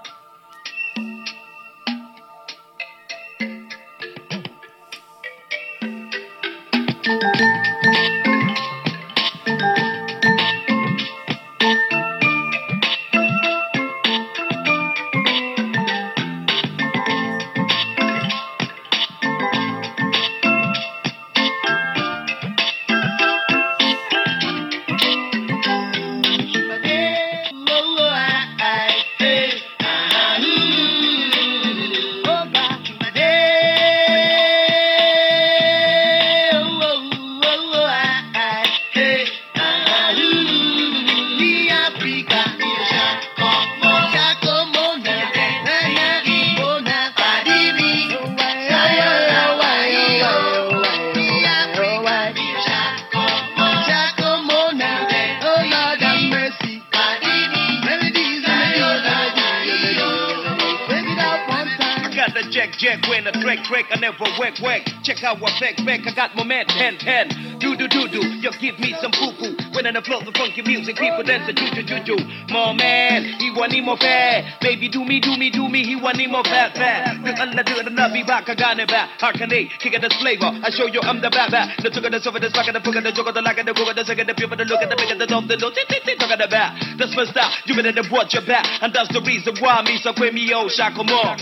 The 62.34 62.50
jack 62.50 62.72
jack 62.78 63.06
when 63.08 63.26
a 63.26 63.32
drink 63.32 63.64
drink 63.66 63.86
I 63.90 63.96
never 64.00 64.24
whack 64.38 64.60
whack. 64.60 64.82
Check 65.02 65.22
out 65.22 65.40
what 65.40 65.52
back 65.60 65.76
back 65.86 66.00
I 66.06 66.14
got 66.14 66.34
my 66.34 66.44
man 66.44 66.66
ten 66.66 66.98
ten. 66.98 67.53
Do 67.64 67.72
do 67.80 67.88
do 67.88 68.04
do. 68.12 68.20
You 68.44 68.52
give 68.60 68.76
me 68.76 68.92
some 69.00 69.08
poo 69.08 69.32
poo. 69.40 69.56
When 69.72 69.88
the 69.88 70.02
flow 70.04 70.20
the 70.20 70.36
funky 70.36 70.60
music 70.60 71.00
people 71.00 71.24
dance 71.24 71.48
to 71.48 71.56
do 71.56 71.64
do 71.72 71.80
do 71.80 71.96
do. 72.12 72.16
My 72.52 72.76
man, 72.76 73.24
he 73.40 73.48
want 73.56 73.72
him 73.72 73.88
more 73.88 73.96
bad. 73.96 74.60
Baby 74.60 74.92
do 74.92 75.00
me 75.00 75.16
do 75.16 75.32
me 75.40 75.48
do 75.48 75.64
me. 75.72 75.80
He 75.80 75.96
want 75.96 76.20
him 76.20 76.36
more 76.36 76.44
fat 76.44 76.76
fat. 76.76 77.24
The 77.24 77.32
under 77.40 77.64
do 77.64 77.80
the 77.80 77.88
nubby 77.88 78.20
back 78.28 78.52
I 78.52 78.54
got 78.54 78.76
it 78.76 78.84
back. 78.92 79.16
How 79.16 79.32
can 79.32 79.48
they 79.48 79.72
kick 79.80 79.96
at 79.96 80.04
this 80.04 80.12
flavor? 80.20 80.52
I 80.60 80.68
show 80.76 80.92
you 80.92 81.00
I'm 81.00 81.24
the 81.24 81.32
bad 81.32 81.56
bad. 81.56 81.72
The 81.80 81.88
took 81.88 82.04
of 82.04 82.12
the 82.12 82.20
over 82.28 82.36
the 82.36 82.52
of 82.52 82.52
the 82.52 82.80
book 82.84 83.00
the 83.00 83.12
joke 83.16 83.32
the 83.32 83.40
like 83.40 83.56
the 83.56 83.72
cook 83.72 83.96
the 83.96 84.04
second 84.04 84.28
the 84.28 84.34
people 84.36 84.60
the 84.60 84.68
look 84.68 84.84
the 84.84 84.96
big 85.00 85.08
the 85.16 85.24
dumb 85.24 85.48
the 85.48 85.56
don't 85.56 85.72
talk 85.72 86.36
of 86.36 86.38
the 86.44 86.48
back. 86.52 86.76
That's 87.00 87.16
my 87.16 87.24
style. 87.24 87.48
You 87.64 87.80
better 87.80 88.04
watch 88.12 88.36
your 88.36 88.44
back. 88.44 88.68
And 88.84 88.92
that's 88.92 89.08
the 89.08 89.24
reason 89.24 89.56
why 89.56 89.80
me 89.88 89.96
so 90.04 90.12
quit 90.12 90.36
me 90.36 90.52
oh 90.52 90.68
shaka 90.68 91.00
more. 91.00 91.32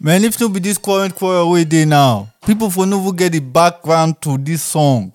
Man, 0.00 0.24
if 0.24 0.40
no 0.40 0.48
be 0.48 0.60
this 0.60 0.78
current 0.78 1.14
quarrel 1.14 1.50
wey 1.50 1.64
dey 1.64 1.84
now, 1.84 2.28
people 2.46 2.70
for 2.70 2.86
no 2.86 3.00
even 3.00 3.16
get 3.16 3.32
the 3.32 3.40
background 3.40 4.20
to 4.22 4.38
this 4.38 4.62
song. 4.62 5.12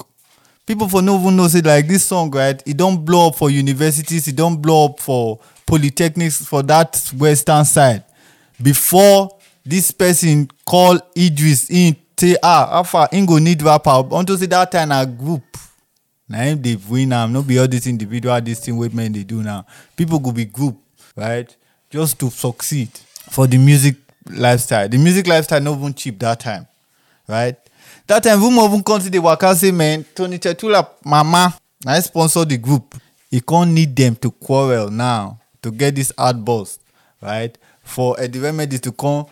People 0.65 0.89
for 0.89 1.01
no 1.01 1.17
even 1.19 1.37
know 1.37 1.47
say 1.47 1.61
like 1.61 1.87
this 1.87 2.05
song, 2.05 2.29
right? 2.31 2.61
It 2.65 2.75
don't 2.77 3.03
blow 3.05 3.29
up 3.29 3.35
for 3.35 3.49
universities, 3.49 4.27
it 4.27 4.35
don't 4.35 4.61
blow 4.61 4.85
up 4.87 4.99
for 4.99 5.39
polytechnics 5.65 6.45
for 6.45 6.63
that 6.63 7.11
western 7.17 7.63
side. 7.63 8.03
Before 8.61 9.29
this 9.65 9.91
person 9.91 10.49
call 10.65 10.99
Idris 11.17 11.69
in 11.69 11.95
say 12.19 12.35
ah 12.43 12.77
alpha 12.77 13.07
him 13.11 13.25
go 13.25 13.37
need 13.37 13.61
rapper 13.61 13.89
unto 14.13 14.37
say 14.37 14.45
that 14.45 14.71
time 14.71 14.89
na 14.89 15.03
group. 15.05 15.43
na 16.29 16.37
him 16.37 16.61
dey 16.61 16.77
win 16.89 17.11
am 17.11 17.33
no 17.33 17.41
be 17.41 17.57
all 17.59 17.67
this 17.67 17.85
individual 17.87 18.39
this 18.41 18.59
thing 18.59 18.77
wey 18.77 18.87
men 18.89 19.11
dey 19.11 19.23
do 19.23 19.43
now 19.43 19.65
people 19.97 20.19
go 20.19 20.31
be 20.31 20.45
group 20.45 20.77
right 21.17 21.55
just 21.89 22.17
to 22.19 22.29
succeed 22.29 22.87
for 23.29 23.45
the 23.47 23.57
music 23.57 23.95
lifestyle. 24.29 24.87
The 24.89 24.97
music 24.97 25.27
lifestyle 25.27 25.61
no 25.61 25.75
even 25.75 25.93
cheap 25.93 26.19
that 26.19 26.39
time 26.39 26.67
right? 27.27 27.55
That 28.07 28.23
time 28.23 28.41
woman 28.41 28.65
even 28.65 28.83
come 28.83 28.99
to 29.01 29.09
the 29.09 29.19
waka 29.19 29.55
man 29.73 30.05
tony 30.15 30.37
tetula 30.39 30.87
mama 31.05 31.53
him 31.85 32.01
sponsor 32.01 32.45
the 32.45 32.57
group. 32.57 32.95
He 33.29 33.41
come 33.41 33.73
need 33.73 33.95
them 33.95 34.15
to 34.17 34.31
quarrel 34.31 34.89
now 34.89 35.39
to 35.61 35.71
get 35.71 35.95
this 35.95 36.11
outburst 36.17 36.81
right? 37.21 37.57
For 37.83 38.19
eddie 38.19 38.39
remedy 38.39 38.77
to 38.79 38.91
come 38.91 39.25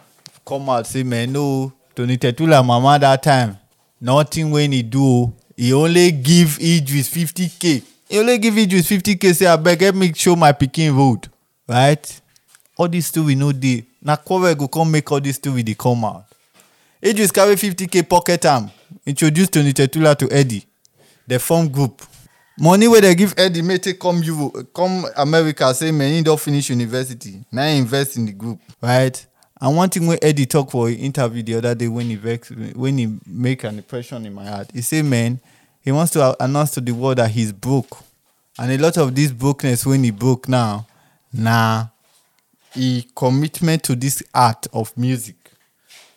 come 0.45 0.69
out 0.69 0.87
say 0.87 1.03
man 1.03 1.31
no 1.33 1.71
tony 1.95 2.17
tetula 2.17 2.65
mama 2.65 2.97
that 2.99 3.23
time 3.23 3.57
nothing 3.99 4.51
wey 4.51 4.67
he 4.67 4.83
do. 4.83 5.31
He 5.55 5.73
only 5.73 6.11
give 6.11 6.57
idris 6.59 7.09
50k 7.09 7.83
he 8.09 8.19
only 8.19 8.37
give 8.39 8.57
idris 8.57 8.89
50k 8.89 9.35
say 9.35 9.45
abeg 9.45 9.81
help 9.81 9.95
me 9.95 10.11
show 10.13 10.35
my 10.35 10.51
pikin 10.51 10.95
road 10.95 11.27
right 11.67 12.20
all 12.77 12.87
this 12.87 13.07
story 13.07 13.35
no 13.35 13.51
dey. 13.51 13.83
Na 14.01 14.15
quarrel 14.15 14.55
go 14.55 14.67
come 14.67 14.91
make 14.91 15.11
all 15.11 15.19
this 15.21 15.35
story 15.35 15.63
dey 15.63 15.75
come 15.75 16.05
out. 16.05 16.25
Idris 17.03 17.31
carry 17.31 17.55
50k 17.55 18.07
pocket 18.07 18.45
am 18.45 18.69
introduce 19.05 19.49
tony 19.49 19.73
tetula 19.73 20.15
to 20.17 20.29
eddie. 20.31 20.65
Dem 21.27 21.39
form 21.39 21.67
group. 21.69 22.01
Money 22.59 22.87
wey 22.87 23.01
dem 23.01 23.15
give 23.15 23.33
eddie 23.37 23.61
make 23.61 23.81
take 23.81 23.99
come 23.99 24.21
europe 24.23 24.67
come 24.73 25.05
america 25.17 25.73
say 25.73 25.91
man 25.91 26.13
him 26.13 26.23
don 26.23 26.37
finish 26.37 26.69
university. 26.69 27.43
Na 27.51 27.63
him 27.63 27.83
invest 27.83 28.17
in 28.17 28.25
the 28.25 28.31
group. 28.31 28.59
Right? 28.81 29.25
And 29.59 29.75
one 29.77 29.89
thing 29.89 30.07
wey 30.07 30.17
eddie 30.21 30.45
talk 30.45 30.71
for 30.71 30.89
him 30.89 30.99
interview 30.99 31.43
the 31.43 31.55
other 31.55 31.75
day 31.75 31.87
when 31.87 32.07
he 32.07 32.15
vex 32.15 32.49
when 32.75 32.97
he 32.97 33.17
make 33.25 33.63
an 33.63 33.77
impression 33.77 34.25
in 34.25 34.33
my 34.33 34.45
heart 34.45 34.69
he 34.73 34.81
say 34.81 35.01
man 35.01 35.39
he 35.81 35.91
wants 35.91 36.11
to 36.13 36.43
announce 36.43 36.71
to 36.71 36.81
the 36.81 36.91
world 36.91 37.17
that 37.17 37.31
he's 37.31 37.51
broke. 37.51 37.97
And 38.59 38.71
a 38.71 38.77
lot 38.77 38.97
of 38.97 39.15
this 39.15 39.31
brokenness 39.31 39.85
when 39.85 40.03
he 40.03 40.11
broke 40.11 40.47
now 40.47 40.85
na 41.33 41.87
e 42.75 43.03
commitment 43.15 43.83
to 43.83 43.95
this 43.95 44.23
art 44.33 44.67
of 44.73 44.95
music 44.97 45.35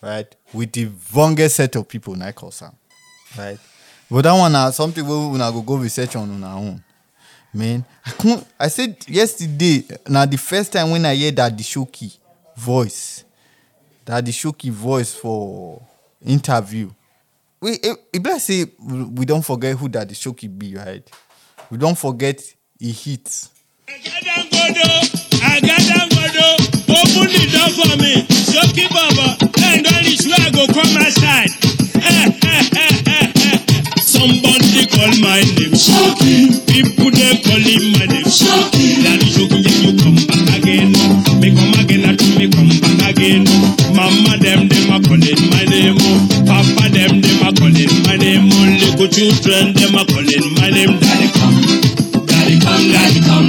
right 0.02 0.36
with 0.52 0.72
the 0.72 0.88
longest 1.14 1.56
set 1.56 1.76
of 1.76 1.86
people 1.88 2.14
na 2.16 2.32
cause 2.32 2.62
am 2.62 2.72
right 3.38 3.58
but 4.10 4.22
that 4.22 4.32
one 4.32 4.52
na 4.52 4.70
something 4.70 5.04
wey 5.06 5.34
una 5.34 5.50
go 5.52 5.62
go 5.62 5.76
research 5.76 6.16
on 6.16 6.30
una 6.30 6.56
own 6.56 6.82
man. 7.54 7.84
I 8.04 8.10
can't. 8.10 8.46
I 8.58 8.68
said 8.68 8.96
yesterday. 9.08 9.84
Now 10.08 10.26
the 10.26 10.36
first 10.36 10.72
time 10.72 10.90
when 10.90 11.06
I 11.06 11.14
hear 11.14 11.30
that 11.32 11.56
the 11.56 11.62
Shoki 11.62 12.18
voice, 12.56 13.24
that 14.04 14.24
the 14.24 14.32
Shoki 14.32 14.70
voice 14.70 15.14
for 15.14 15.80
interview. 16.24 16.90
We 17.60 17.72
it, 17.72 17.96
it 18.12 18.22
better 18.22 18.40
say 18.40 18.66
we 18.80 19.24
don't 19.24 19.44
forget 19.44 19.76
who 19.76 19.88
that 19.90 20.08
the 20.08 20.14
Shoki 20.14 20.48
be, 20.58 20.74
right? 20.76 21.08
We 21.70 21.78
don't 21.78 21.96
forget 21.98 22.42
he 22.78 22.92
hits. 22.92 23.50
Agadangodo, 25.54 25.62
Agadangodo, 25.62 26.58
open 26.90 27.30
the 27.30 27.46
door 27.54 27.70
for 27.78 27.94
me. 28.02 28.26
Showkey 28.50 28.90
Baba, 28.90 29.38
and 29.62 29.86
on 29.86 30.02
the 30.02 30.34
I 30.34 30.50
go 30.50 30.66
come 30.66 30.98
outside. 30.98 31.46
Somebody 34.02 34.82
call 34.90 35.14
my 35.22 35.46
name 35.54 35.78
Showkey. 35.78 36.58
People 36.66 37.14
they 37.14 37.38
call 37.46 37.62
my 37.94 38.02
name 38.10 38.26
Showkey. 38.26 39.06
Daddy 39.06 39.30
Showkey, 39.30 39.62
yeah, 39.62 39.78
you 39.86 39.94
come 39.94 40.18
back 40.26 40.58
again. 40.58 40.90
Me 41.38 41.54
come 41.54 41.74
again, 41.78 42.02
and 42.08 42.18
me 42.34 42.50
come 42.50 42.74
back 42.98 43.14
again. 43.14 43.46
Mama 43.94 44.34
them, 44.42 44.66
them 44.66 44.90
a 44.90 44.98
calling 45.06 45.38
my 45.54 45.62
name. 45.70 45.94
Papa 46.50 46.90
them, 46.90 47.22
them 47.22 47.46
a 47.46 47.54
calling 47.54 47.94
my 48.02 48.18
name. 48.18 48.50
Only 48.50 48.90
good 48.98 49.14
children, 49.14 49.70
them 49.78 49.94
a 49.94 50.02
calling 50.02 50.50
my 50.58 50.66
name. 50.74 50.98
Daddy 50.98 51.30
come, 51.30 51.62
daddy 52.26 52.58
come, 52.58 52.90
daddy 52.90 53.22
come, 53.22 53.43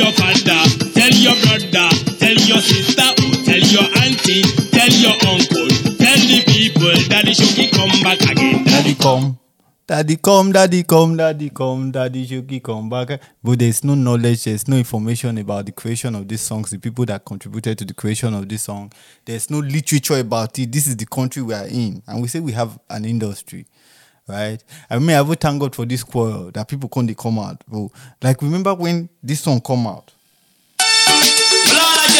your 0.00 0.12
father, 0.12 0.64
tell 0.96 1.12
your 1.12 1.36
brother, 1.44 1.88
tell 2.16 2.38
your 2.48 2.60
sister, 2.64 3.04
oh, 3.04 3.42
tell 3.44 3.60
your 3.60 3.84
auntie, 4.00 4.42
tell 4.72 4.88
your 4.88 5.12
uncle, 5.28 5.68
tell 6.00 6.20
the 6.24 6.40
people, 6.48 6.96
daddy 7.08 7.34
me 7.56 7.70
come 7.70 7.92
back 8.02 8.20
again. 8.30 8.64
Daddy 8.64 8.94
come. 8.94 9.38
Daddy 9.86 10.16
come, 10.16 10.52
daddy 10.52 10.84
come, 10.84 11.16
daddy 11.16 11.50
come, 11.50 11.90
daddy 11.90 12.24
Showkey 12.24 12.62
come 12.62 12.88
back. 12.88 13.20
But 13.42 13.58
there's 13.58 13.82
no 13.82 13.96
knowledge, 13.96 14.44
there's 14.44 14.68
no 14.68 14.76
information 14.76 15.36
about 15.38 15.66
the 15.66 15.72
creation 15.72 16.14
of 16.14 16.28
these 16.28 16.42
songs, 16.42 16.70
the 16.70 16.78
people 16.78 17.04
that 17.06 17.24
contributed 17.24 17.76
to 17.78 17.84
the 17.84 17.92
creation 17.92 18.32
of 18.34 18.48
this 18.48 18.62
song. 18.62 18.92
There's 19.24 19.50
no 19.50 19.58
literature 19.58 20.20
about 20.20 20.56
it. 20.60 20.70
This 20.70 20.86
is 20.86 20.96
the 20.96 21.06
country 21.06 21.42
we 21.42 21.54
are 21.54 21.66
in. 21.66 22.04
And 22.06 22.22
we 22.22 22.28
say 22.28 22.38
we 22.38 22.52
have 22.52 22.78
an 22.88 23.04
industry. 23.04 23.66
Right? 24.30 24.62
I 24.88 24.98
mean, 24.98 25.16
I 25.16 25.22
would 25.22 25.40
thank 25.40 25.60
God 25.60 25.74
for 25.74 25.84
this 25.84 26.04
quarrel 26.04 26.50
that 26.52 26.68
people 26.68 26.88
can't 26.88 27.16
come 27.16 27.38
out. 27.38 27.62
But, 27.68 27.90
like, 28.22 28.40
remember 28.42 28.74
when 28.74 29.08
this 29.22 29.40
song 29.40 29.60
come 29.60 29.86
out? 29.86 30.12
Lord, 30.78 31.98
I 31.98 32.10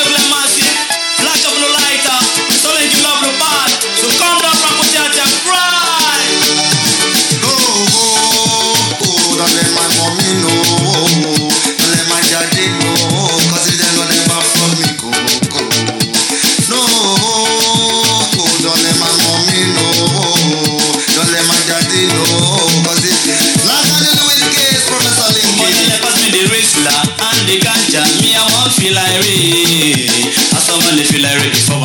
feel 28.81 28.95
like 28.97 29.13
rain. 29.21 30.09
As 30.57 30.65
feel 31.05 31.21
like 31.21 31.37
before 31.53 31.80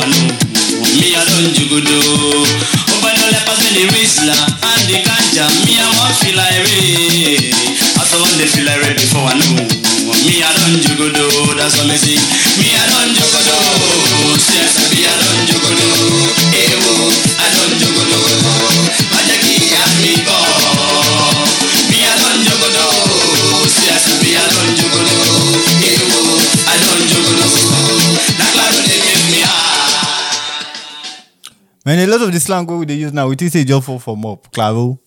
slang 32.45 32.67
we 32.67 32.85
dey 32.85 32.93
use 32.95 33.11
now, 33.11 33.27
we 33.27 33.35
think 33.35 33.51
say 33.51 33.63
just 33.63 33.85
fall 33.85 33.97
from 33.99 34.23
up. 34.25 34.51
Claro. 34.53 34.99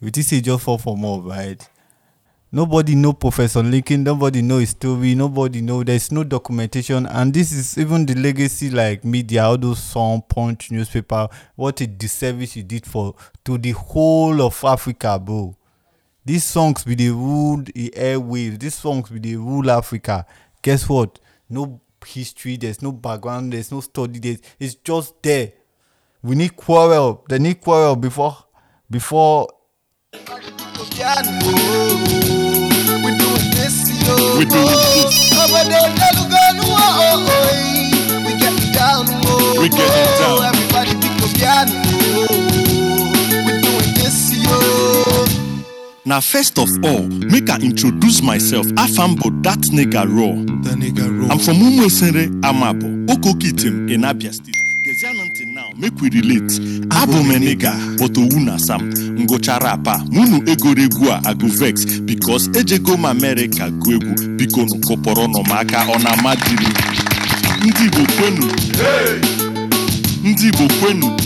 We 0.00 0.10
think 0.10 0.26
say 0.26 0.40
just 0.40 0.62
fall 0.62 0.78
from 0.78 1.04
up, 1.04 1.24
right? 1.24 1.68
Nobody 2.52 2.94
know 2.94 3.12
Professor 3.12 3.60
Lincoln, 3.60 4.04
nobody 4.04 4.40
know 4.40 4.58
his 4.58 4.70
story, 4.70 5.16
nobody 5.16 5.60
know 5.60 5.82
there's 5.82 6.12
no 6.12 6.22
documentation, 6.22 7.04
and 7.06 7.34
this 7.34 7.50
is 7.50 7.76
even 7.76 8.06
the 8.06 8.14
legacy 8.14 8.70
like 8.70 9.04
media, 9.04 9.42
all 9.44 9.58
those 9.58 9.80
song, 9.82 10.22
punch, 10.28 10.70
newspaper, 10.70 11.28
what 11.56 11.80
a 11.80 11.88
disservice 11.88 12.54
you 12.54 12.62
did 12.62 12.86
for 12.86 13.16
to 13.44 13.58
the 13.58 13.72
whole 13.72 14.40
of 14.40 14.62
Africa, 14.64 15.18
bro. 15.18 15.56
These 16.24 16.44
songs 16.44 16.84
be 16.84 16.94
the 16.94 17.10
rule 17.10 17.58
the 17.58 17.92
airwaves, 17.96 18.60
these 18.60 18.76
songs 18.76 19.10
be 19.10 19.18
the 19.18 19.36
rule 19.36 19.68
Africa. 19.70 20.24
Guess 20.62 20.88
what? 20.88 21.18
No 21.50 21.80
history, 22.06 22.56
there's 22.56 22.80
no 22.80 22.92
background, 22.92 23.52
there's 23.52 23.72
no 23.72 23.80
study, 23.80 24.20
there's, 24.20 24.38
it's 24.60 24.76
just 24.76 25.20
there. 25.22 25.52
We 26.26 26.34
need 26.34 26.56
quarrel. 26.56 27.24
They 27.28 27.38
need 27.38 27.60
quarrel 27.60 27.94
before 27.94 28.36
before 28.90 29.46
We 30.12 30.18
doing 33.14 33.46
this, 33.54 33.86
yo. 34.02 34.14
We 34.36 34.44
doing 34.44 34.66
this. 34.66 35.30
Over 35.38 35.62
there, 35.70 35.86
little 35.86 36.26
girl, 36.26 36.66
oh, 36.66 36.74
oh, 36.74 37.30
oh. 37.30 38.26
We 38.26 38.32
getting 38.42 38.72
down. 38.72 39.06
We 39.60 39.68
getting 39.68 40.10
down. 40.18 40.42
Everybody 40.50 40.94
pick 40.98 41.14
up 41.22 41.30
piano. 41.38 41.70
We 43.46 43.52
doing 43.62 43.94
this, 43.94 44.34
yo. 44.42 44.58
Now, 46.04 46.20
first 46.20 46.58
of 46.58 46.68
all, 46.84 47.02
make 47.06 47.48
I 47.50 47.58
introduce 47.60 48.20
myself. 48.20 48.66
Afambo, 48.74 49.30
that 49.44 49.60
nigga 49.70 50.02
raw. 50.04 50.34
The 50.64 50.74
nigga 50.74 51.06
roll. 51.20 51.30
I'm 51.30 51.38
from 51.38 51.58
Umwesere, 51.58 52.26
Amabo, 52.42 53.06
Okokitim 53.06 53.92
in 53.92 54.00
Abia 54.02 54.34
State. 54.34 54.56
Make 55.78 56.00
we 56.00 56.08
relate. 56.10 56.52
Abo 56.90 57.22
me 57.26 57.36
nigga, 57.36 57.72
but 57.98 58.12
Owuna 58.12 58.58
Sam. 58.58 58.90
Ngochara 59.18 59.72
apa, 59.72 59.98
munu 60.10 60.42
egoregwu 60.50 61.10
a, 61.10 61.20
I 61.28 61.34
go 61.34 61.46
vex. 61.48 61.84
Because 62.00 62.48
ejego 62.48 62.94
m 62.96 63.04
America 63.04 63.70
go 63.70 63.90
egwu, 63.92 64.14
biko 64.38 64.64
nu 64.64 64.80
koporo 64.80 65.26
no 65.30 65.42
maka 65.42 65.84
ọ. 65.86 65.96
Ndị 67.62 67.84
Igbo 67.84 68.06
kwenu. 68.16 68.46
Ndị 70.24 70.48
Igbo 70.48 70.68
kwenu. 70.80 71.16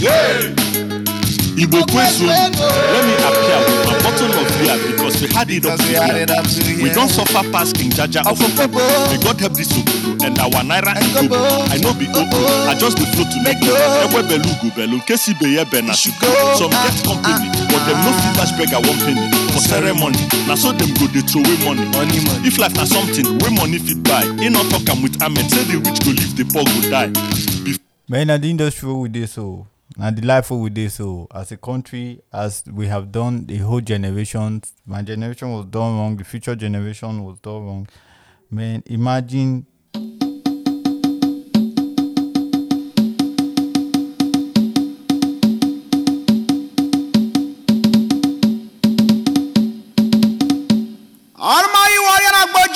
Igbo 1.60 1.84
kwezu. 1.92 2.24
Let 2.26 2.56
me 2.56 3.14
appear 3.28 3.58
with 3.68 3.86
my 3.86 3.96
bottle 4.02 4.32
of 4.32 4.48
beer 4.58 4.76
because 4.88 5.20
we 5.20 5.28
had 5.28 5.50
it 5.50 5.66
up 5.66 5.76
to 5.78 5.84
it 5.84 6.66
here. 6.66 6.82
We 6.82 6.88
don't 6.90 7.08
suffer 7.10 7.44
past 7.52 7.76
King 7.76 7.90
Jaja 7.92 8.24
of. 8.24 8.40
May 8.40 9.18
God 9.20 9.38
help 9.40 9.52
this 9.54 9.68
Obodo 9.72 10.24
and 10.24 10.38
our 10.38 10.62
Naira 10.64 10.96
and. 10.96 11.28
Gobo. 11.28 11.36
I 11.68 11.76
know 11.84 11.92
be 11.92 12.08
Obo. 12.16 12.38
I 12.64 12.74
just 12.78 12.96
the 12.96 13.04
flow 13.12 13.24
to 13.28 13.38
make 13.44 13.60
Nego. 13.60 13.76
Ewe 13.76 14.22
belu 14.24 14.50
go 14.62 14.68
belu. 14.76 14.98
Kesi 15.06 15.34
be 15.38 15.56
ye 15.60 15.64
be 15.64 15.82
na 15.82 15.92
should 15.92 16.12
shugo. 16.14 16.32
go. 16.32 16.56
Some 16.56 16.70
Ah, 16.72 16.88
get 16.88 17.04
company, 17.04 17.48
ah, 17.52 17.68
but 17.68 17.80
them 17.84 17.98
no 18.00 18.10
ah. 18.10 18.20
fit 18.24 18.32
dash 18.40 18.52
beg 18.56 18.72
a 18.72 18.80
one 18.80 18.98
penny 19.04 19.28
for 19.52 19.60
ceremony. 19.60 20.18
Now 20.48 20.54
so 20.56 20.72
them 20.72 20.88
go 20.96 21.06
they 21.12 21.20
throw 21.20 21.42
away 21.44 21.58
money. 21.64 21.84
Money, 21.92 22.24
money. 22.24 22.48
If 22.48 22.56
life 22.58 22.74
na 22.74 22.84
something, 22.84 23.26
we 23.38 23.48
money 23.52 23.78
fit 23.78 24.02
buy. 24.02 24.24
Ain't 24.40 24.52
not 24.56 24.64
talk 24.72 24.88
am 24.88 25.02
with 25.02 25.20
amen. 25.22 25.48
Say 25.48 25.64
the 25.68 25.76
rich 25.78 26.00
go 26.04 26.10
live, 26.16 26.32
the 26.36 26.44
poor 26.48 26.64
go 26.64 26.80
die. 26.88 27.12
Bef- 27.64 27.78
Man, 28.08 28.26
na 28.28 28.38
the 28.38 28.48
industry 28.50 28.88
wey 28.88 28.98
we 28.98 29.08
dey 29.08 29.26
so, 29.26 29.66
na 29.96 30.11
the 30.11 30.22
life 30.22 30.50
we 30.50 30.70
dey 30.70 30.88
so. 30.88 31.26
As 31.35 31.53
a 31.53 31.57
country, 31.57 32.20
as 32.33 32.64
we 32.72 32.87
have 32.87 33.11
done 33.12 33.46
the 33.46 33.57
whole 33.59 33.81
generation, 33.81 34.62
my 34.87 35.03
generation 35.03 35.53
was 35.53 35.66
done 35.66 35.96
wrong. 35.96 36.16
The 36.16 36.24
future 36.24 36.55
generation 36.57 37.24
was 37.24 37.38
done 37.40 37.64
wrong. 37.64 37.88
Man, 38.50 38.83
imagine. 38.87 39.66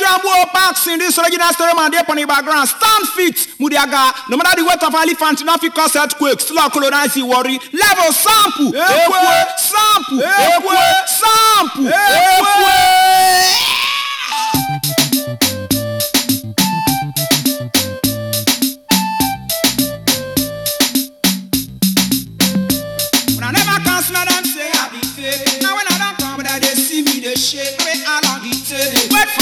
Abu 0.03 0.29
parks 0.51 0.87
in 0.87 0.99
this 0.99 1.19
original 1.19 1.53
story 1.53 1.73
man 1.75 1.91
dey 1.91 1.99
on 2.09 2.17
the 2.17 2.25
background. 2.27 2.69
Stand 2.69 3.09
fit, 3.15 3.37
Mudiaga. 3.59 4.29
No 4.31 4.37
matter 4.37 4.57
the 4.61 4.65
weight 4.67 4.83
of 4.83 4.95
elephant, 4.95 5.45
no 5.45 5.57
fit 5.59 5.75
cause 5.75 5.97
earthquake. 5.97 6.41
Slow 6.41 6.69
colonize 6.71 7.17
worry. 7.23 7.59
Level 7.73 8.13
sample. 8.13 8.73
Ekwe. 8.73 9.59
Sample. 9.59 10.21
Ekwe. 10.23 11.07
Sample. 11.07 11.89
Ekwe. 11.91 13.74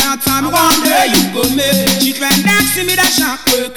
Shout 0.02 0.18
time 0.26 0.50
one 0.50 0.82
day 0.82 1.06
you 1.14 1.22
go 1.30 1.46
make. 1.54 1.86
Children 2.02 2.34
them 2.42 2.62
see 2.74 2.82
me 2.82 2.98
that 2.98 3.14
shout 3.14 3.38
quick. 3.46 3.70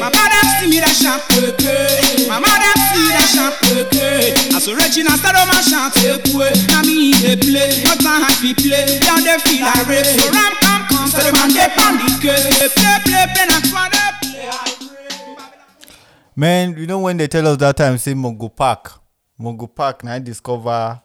My 0.00 0.08
mother 0.08 0.42
see 0.56 0.68
me 0.72 0.80
that 0.80 0.96
shout 0.96 1.20
quick. 1.28 1.60
My 2.24 2.40
mother 2.40 2.72
see 2.88 3.04
me 3.04 3.12
that 3.12 3.28
quick. 3.60 3.92
As 4.56 4.64
a 4.64 4.72
rich 4.72 4.96
in 4.96 5.06
a 5.06 5.14
star 5.20 5.36
of 5.36 5.48
my. 5.48 5.60
Now 6.72 6.82
me 6.88 7.12
play, 7.36 7.84
no 7.84 7.92
time 8.00 8.24
happy 8.24 8.56
play. 8.56 8.98
Down 8.98 9.20
they 9.20 9.36
feel 9.44 9.60
like 9.60 9.84
rape. 9.86 10.08
So 10.08 10.32
ram 10.32 10.52
come 10.64 10.82
come, 10.88 11.10
man 11.36 11.52
the 11.52 11.68
play 12.72 12.96
play 13.04 13.26
play. 13.36 13.52
Man, 16.34 16.78
you 16.78 16.86
know 16.86 16.98
when 16.98 17.18
they 17.18 17.28
tell 17.28 17.46
us 17.46 17.58
that 17.58 17.76
time, 17.76 17.98
say 17.98 18.14
Mongo 18.14 18.48
Park. 18.54 18.92
Mongo 19.38 19.72
Park, 19.72 20.02
now 20.02 20.14
I 20.14 20.18
discover 20.18 21.00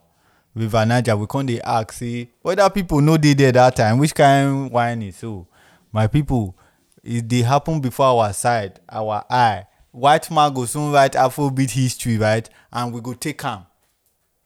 River 0.57 0.85
Niger. 0.85 1.15
We 1.15 1.27
come 1.27 1.45
dey 1.45 1.61
ask, 1.61 1.93
say, 1.93 2.29
whether 2.41 2.69
people 2.69 2.99
know 3.01 3.17
they 3.17 3.33
there 3.33 3.51
that 3.51 3.75
time, 3.75 3.97
which 3.99 4.13
kind 4.15 4.71
wine 4.71 5.01
is 5.03 5.17
so. 5.17 5.47
My 5.91 6.07
people, 6.07 6.55
it 7.03 7.27
dey 7.27 7.41
happen 7.43 7.79
before 7.79 8.05
our 8.07 8.33
side, 8.33 8.79
our 8.89 9.23
eye. 9.29 9.65
White 9.91 10.29
man 10.31 10.53
go 10.53 10.65
soon 10.65 10.91
write 10.91 11.13
Afrobeat 11.13 11.71
history, 11.71 12.17
right? 12.17 12.47
And 12.71 12.93
we 12.93 13.01
go 13.01 13.13
take 13.13 13.43
am. 13.45 13.65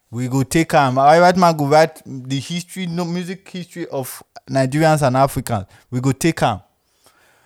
We 0.09 0.27
go 0.27 0.43
take 0.43 0.73
am. 0.73 0.95
White 0.95 1.37
man 1.37 1.55
go 1.55 1.67
write 1.67 2.01
the 2.05 2.39
history, 2.39 2.85
no 2.87 3.05
music 3.05 3.47
history 3.49 3.87
of 3.87 4.21
Nigerians 4.49 5.05
and 5.05 5.15
Africans. 5.17 5.65
We 5.89 5.99
go 6.01 6.11
take 6.11 6.41
am. 6.43 6.61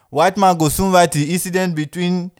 White 0.10 0.38
man 0.38 0.58
go 0.58 0.70
soon 0.70 0.92
write 0.92 1.12
the 1.12 1.32
incident 1.32 1.76
between 1.76 2.32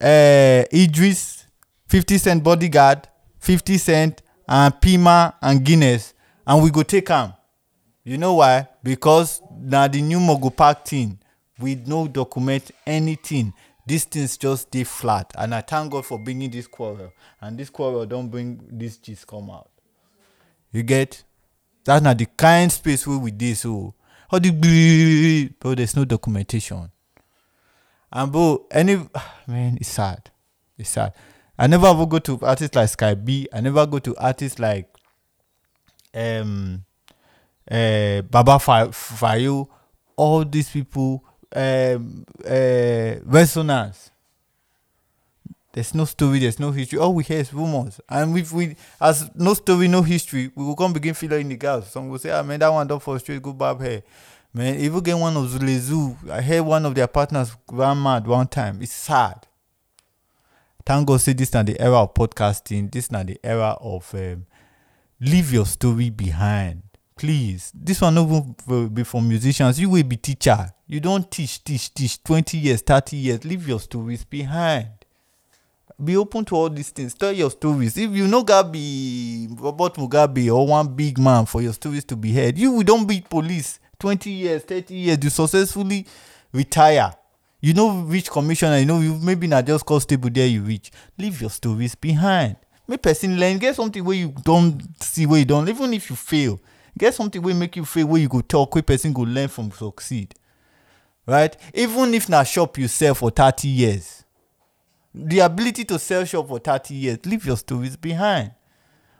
uh, 0.00 0.64
Idris, 0.72 1.46
50 1.88 2.18
Cent 2.18 2.42
bodyguard, 2.44 3.06
50 3.38 3.78
Cent, 3.78 4.22
and 4.48 4.80
Pima 4.80 5.34
and 5.40 5.64
Guinness, 5.64 6.14
and 6.46 6.62
we 6.62 6.70
go 6.70 6.82
take 6.82 7.10
am. 7.10 7.34
You 8.04 8.18
know 8.18 8.34
why? 8.34 8.68
Because 8.82 9.40
na 9.60 9.86
the 9.88 10.02
new 10.02 10.18
Mungo 10.20 10.50
Park 10.50 10.84
thing. 10.84 11.18
We 11.58 11.76
no 11.76 12.08
document 12.08 12.70
anything. 12.86 13.52
These 13.86 14.04
things 14.04 14.36
just 14.36 14.70
dey 14.70 14.84
flat. 14.84 15.32
And 15.36 15.54
I 15.54 15.60
thank 15.60 15.92
God 15.92 16.04
for 16.06 16.18
bringing 16.18 16.50
this 16.50 16.66
quarrel. 16.66 17.12
And 17.40 17.58
this 17.58 17.70
quarrel 17.70 18.04
don 18.06 18.28
bring 18.28 18.60
this 18.70 18.96
gist 18.96 19.26
come 19.26 19.50
out. 19.50 19.70
You 20.72 20.82
get? 20.82 21.22
that's 21.84 22.02
na 22.02 22.14
the 22.14 22.26
kind 22.26 22.70
space 22.70 23.06
wey 23.06 23.16
we 23.16 23.30
dey 23.30 23.54
so. 23.54 23.94
All 24.30 24.40
the 24.40 24.50
gbiri, 24.50 25.52
but 25.60 25.76
there's 25.76 25.94
no 25.94 26.04
documentation. 26.06 26.90
And 28.10 28.32
bro, 28.32 28.66
any 28.70 28.96
man, 29.46 29.76
it's 29.80 29.90
sad. 29.90 30.30
It's 30.78 30.88
sad. 30.90 31.12
I 31.58 31.66
never 31.66 31.86
ever 31.86 32.06
go 32.06 32.18
to 32.18 32.38
artists 32.42 32.74
like 32.74 32.88
Sky 32.88 33.14
B. 33.14 33.48
I 33.52 33.60
never 33.60 33.86
go 33.86 33.98
to 33.98 34.16
artists 34.16 34.58
like 34.58 34.88
um 36.14 36.84
uh 37.70 38.22
Baba 38.22 38.58
Fa- 38.58 38.88
Fryo. 38.90 39.68
All 40.16 40.44
these 40.44 40.70
people, 40.70 41.24
um 41.54 42.24
uh 42.44 43.14
resonance. 43.24 44.10
There's 45.72 45.94
no 45.94 46.04
story, 46.04 46.38
there's 46.38 46.60
no 46.60 46.70
history. 46.70 46.98
All 46.98 47.14
we 47.14 47.24
hear 47.24 47.38
is 47.40 47.52
rumors. 47.52 47.98
And 48.08 48.36
if 48.36 48.52
we 48.52 48.76
as 49.00 49.30
no 49.34 49.54
story, 49.54 49.88
no 49.88 50.02
history, 50.02 50.50
we 50.54 50.64
will 50.64 50.76
come 50.76 50.92
begin 50.92 51.14
filling 51.14 51.42
in 51.42 51.48
the 51.48 51.56
gaps. 51.56 51.88
Some 51.92 52.08
will 52.08 52.18
say, 52.18 52.30
ah 52.30 52.42
man, 52.42 52.60
that 52.60 52.68
one 52.68 52.86
don't 52.86 53.02
frustrate, 53.02 53.40
go 53.40 53.52
barb 53.54 53.80
hair. 53.80 54.02
Man, 54.52 54.74
even 54.76 55.00
get 55.00 55.16
one 55.16 55.34
of 55.34 55.44
Zule 55.48 55.78
Zoo, 55.78 56.16
I 56.30 56.42
heard 56.42 56.60
one 56.62 56.84
of 56.84 56.94
their 56.94 57.06
partners 57.06 57.56
ran 57.70 58.02
mad 58.02 58.26
one 58.26 58.46
time. 58.48 58.82
It's 58.82 58.92
sad. 58.92 59.46
Thank 60.84 61.06
God 61.06 61.20
say 61.20 61.32
this 61.32 61.52
na 61.54 61.62
the 61.62 61.80
era 61.80 61.98
of 62.02 62.14
podcasting. 62.14 62.90
This 62.90 63.10
na 63.10 63.22
the 63.22 63.38
era 63.44 63.76
of 63.80 64.12
um, 64.14 64.46
leave 65.20 65.52
your 65.52 65.66
story 65.66 66.10
behind. 66.10 66.82
Please. 67.16 67.70
This 67.74 68.00
one 68.00 68.14
no 68.14 68.54
for- 68.66 68.88
be 68.88 69.04
for 69.04 69.22
musicians. 69.22 69.78
You 69.78 69.90
will 69.90 70.02
be 70.02 70.16
teacher. 70.16 70.72
You 70.88 71.00
don't 71.00 71.30
teach, 71.30 71.62
teach, 71.62 71.94
teach 71.94 72.22
20 72.24 72.58
years, 72.58 72.82
30 72.82 73.16
years. 73.16 73.44
Leave 73.44 73.68
your 73.68 73.78
stories 73.80 74.24
behind. 74.24 74.88
Be 76.02 76.16
open 76.16 76.44
to 76.46 76.56
all 76.56 76.68
these 76.68 76.90
things. 76.90 77.14
Tell 77.14 77.30
your 77.32 77.50
stories. 77.50 77.96
If 77.96 78.10
you 78.10 78.26
know 78.26 78.42
God 78.42 78.72
be 78.72 79.46
Robert 79.52 79.94
Mugabe 79.94 80.52
or 80.52 80.66
one 80.66 80.88
big 80.96 81.18
man 81.18 81.46
for 81.46 81.62
your 81.62 81.72
stories 81.74 82.04
to 82.06 82.16
be 82.16 82.32
heard, 82.32 82.58
you 82.58 82.72
will 82.72 82.82
don't 82.82 83.06
be 83.06 83.20
police. 83.20 83.78
20 84.00 84.30
years, 84.30 84.62
30 84.64 84.94
years, 84.94 85.18
you 85.22 85.30
successfully 85.30 86.04
retire. 86.52 87.14
You 87.64 87.74
know 87.74 88.00
reach 88.00 88.28
commissioner, 88.28 88.78
you 88.78 88.86
know 88.86 88.98
you 88.98 89.14
maybe 89.22 89.46
not 89.46 89.64
just 89.64 89.86
constable 89.86 90.28
there 90.28 90.48
you 90.48 90.62
reach. 90.62 90.90
Leave 91.16 91.40
your 91.40 91.48
stories 91.48 91.94
behind. 91.94 92.56
Make 92.88 93.02
person 93.02 93.38
learn. 93.38 93.58
Get 93.58 93.76
something 93.76 94.04
where 94.04 94.16
you 94.16 94.34
don't 94.42 94.82
see 95.00 95.26
where 95.26 95.38
you 95.38 95.44
don't. 95.44 95.68
Even 95.68 95.94
if 95.94 96.10
you 96.10 96.16
fail, 96.16 96.60
get 96.98 97.14
something 97.14 97.40
where 97.40 97.54
make 97.54 97.76
you 97.76 97.84
fail 97.84 98.08
where 98.08 98.20
you 98.20 98.28
go 98.28 98.40
talk 98.40 98.74
where 98.74 98.82
person 98.82 99.12
go 99.12 99.22
learn 99.22 99.46
from 99.46 99.70
succeed. 99.70 100.34
Right? 101.24 101.56
Even 101.72 102.12
if 102.14 102.28
na 102.28 102.42
shop 102.42 102.76
you 102.78 102.88
sell 102.88 103.14
for 103.14 103.30
30 103.30 103.68
years. 103.68 104.24
The 105.14 105.38
ability 105.38 105.84
to 105.84 106.00
sell 106.00 106.24
shop 106.24 106.48
for 106.48 106.58
30 106.58 106.94
years, 106.94 107.18
leave 107.24 107.46
your 107.46 107.56
stories 107.56 107.96
behind. 107.96 108.50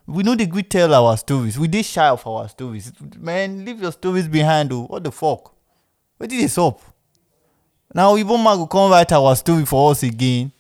We 0.05 0.25
know 0.25 0.35
the 0.35 0.47
good 0.47 0.69
tell 0.69 0.93
our 0.93 1.17
stories. 1.17 1.57
We 1.57 1.69
dey 1.69 1.83
shy 1.83 2.09
of 2.09 2.27
our 2.27 2.49
stories. 2.49 2.93
Man, 3.17 3.65
leave 3.65 3.81
your 3.81 3.93
stories 3.93 4.27
behind. 4.27 4.73
Oh, 4.73 4.87
what 4.87 5.05
the 5.05 5.13
fuck? 5.13 5.55
What 6.17 6.29
did 6.29 6.43
this 6.43 6.59
up? 6.59 6.81
Now 7.95 8.17
Igbo 8.17 8.43
man 8.43 8.57
go 8.57 8.67
come 8.67 8.91
write 8.91 9.13
our 9.13 9.37
story 9.37 9.67
for 9.67 9.91
us 9.91 10.03
again. 10.03 10.51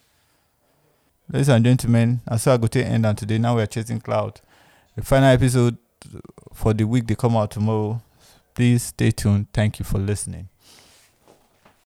Ladies 1.30 1.48
and 1.48 1.64
gentlemen, 1.64 2.20
I 2.28 2.36
saw 2.36 2.52
I 2.52 2.56
go 2.58 2.66
to 2.66 2.84
end 2.84 3.06
and 3.06 3.16
today. 3.16 3.38
Now 3.38 3.56
we 3.56 3.62
are 3.62 3.66
chasing 3.66 4.00
cloud. 4.00 4.40
The 4.96 5.02
final 5.02 5.30
episode 5.30 5.78
for 6.52 6.74
the 6.74 6.84
week 6.84 7.06
they 7.06 7.14
come 7.14 7.36
out 7.36 7.50
tomorrow. 7.52 8.02
Please 8.54 8.82
stay 8.82 9.10
tuned. 9.12 9.46
Thank 9.54 9.78
you 9.78 9.84
for 9.86 9.98
listening. 9.98 10.48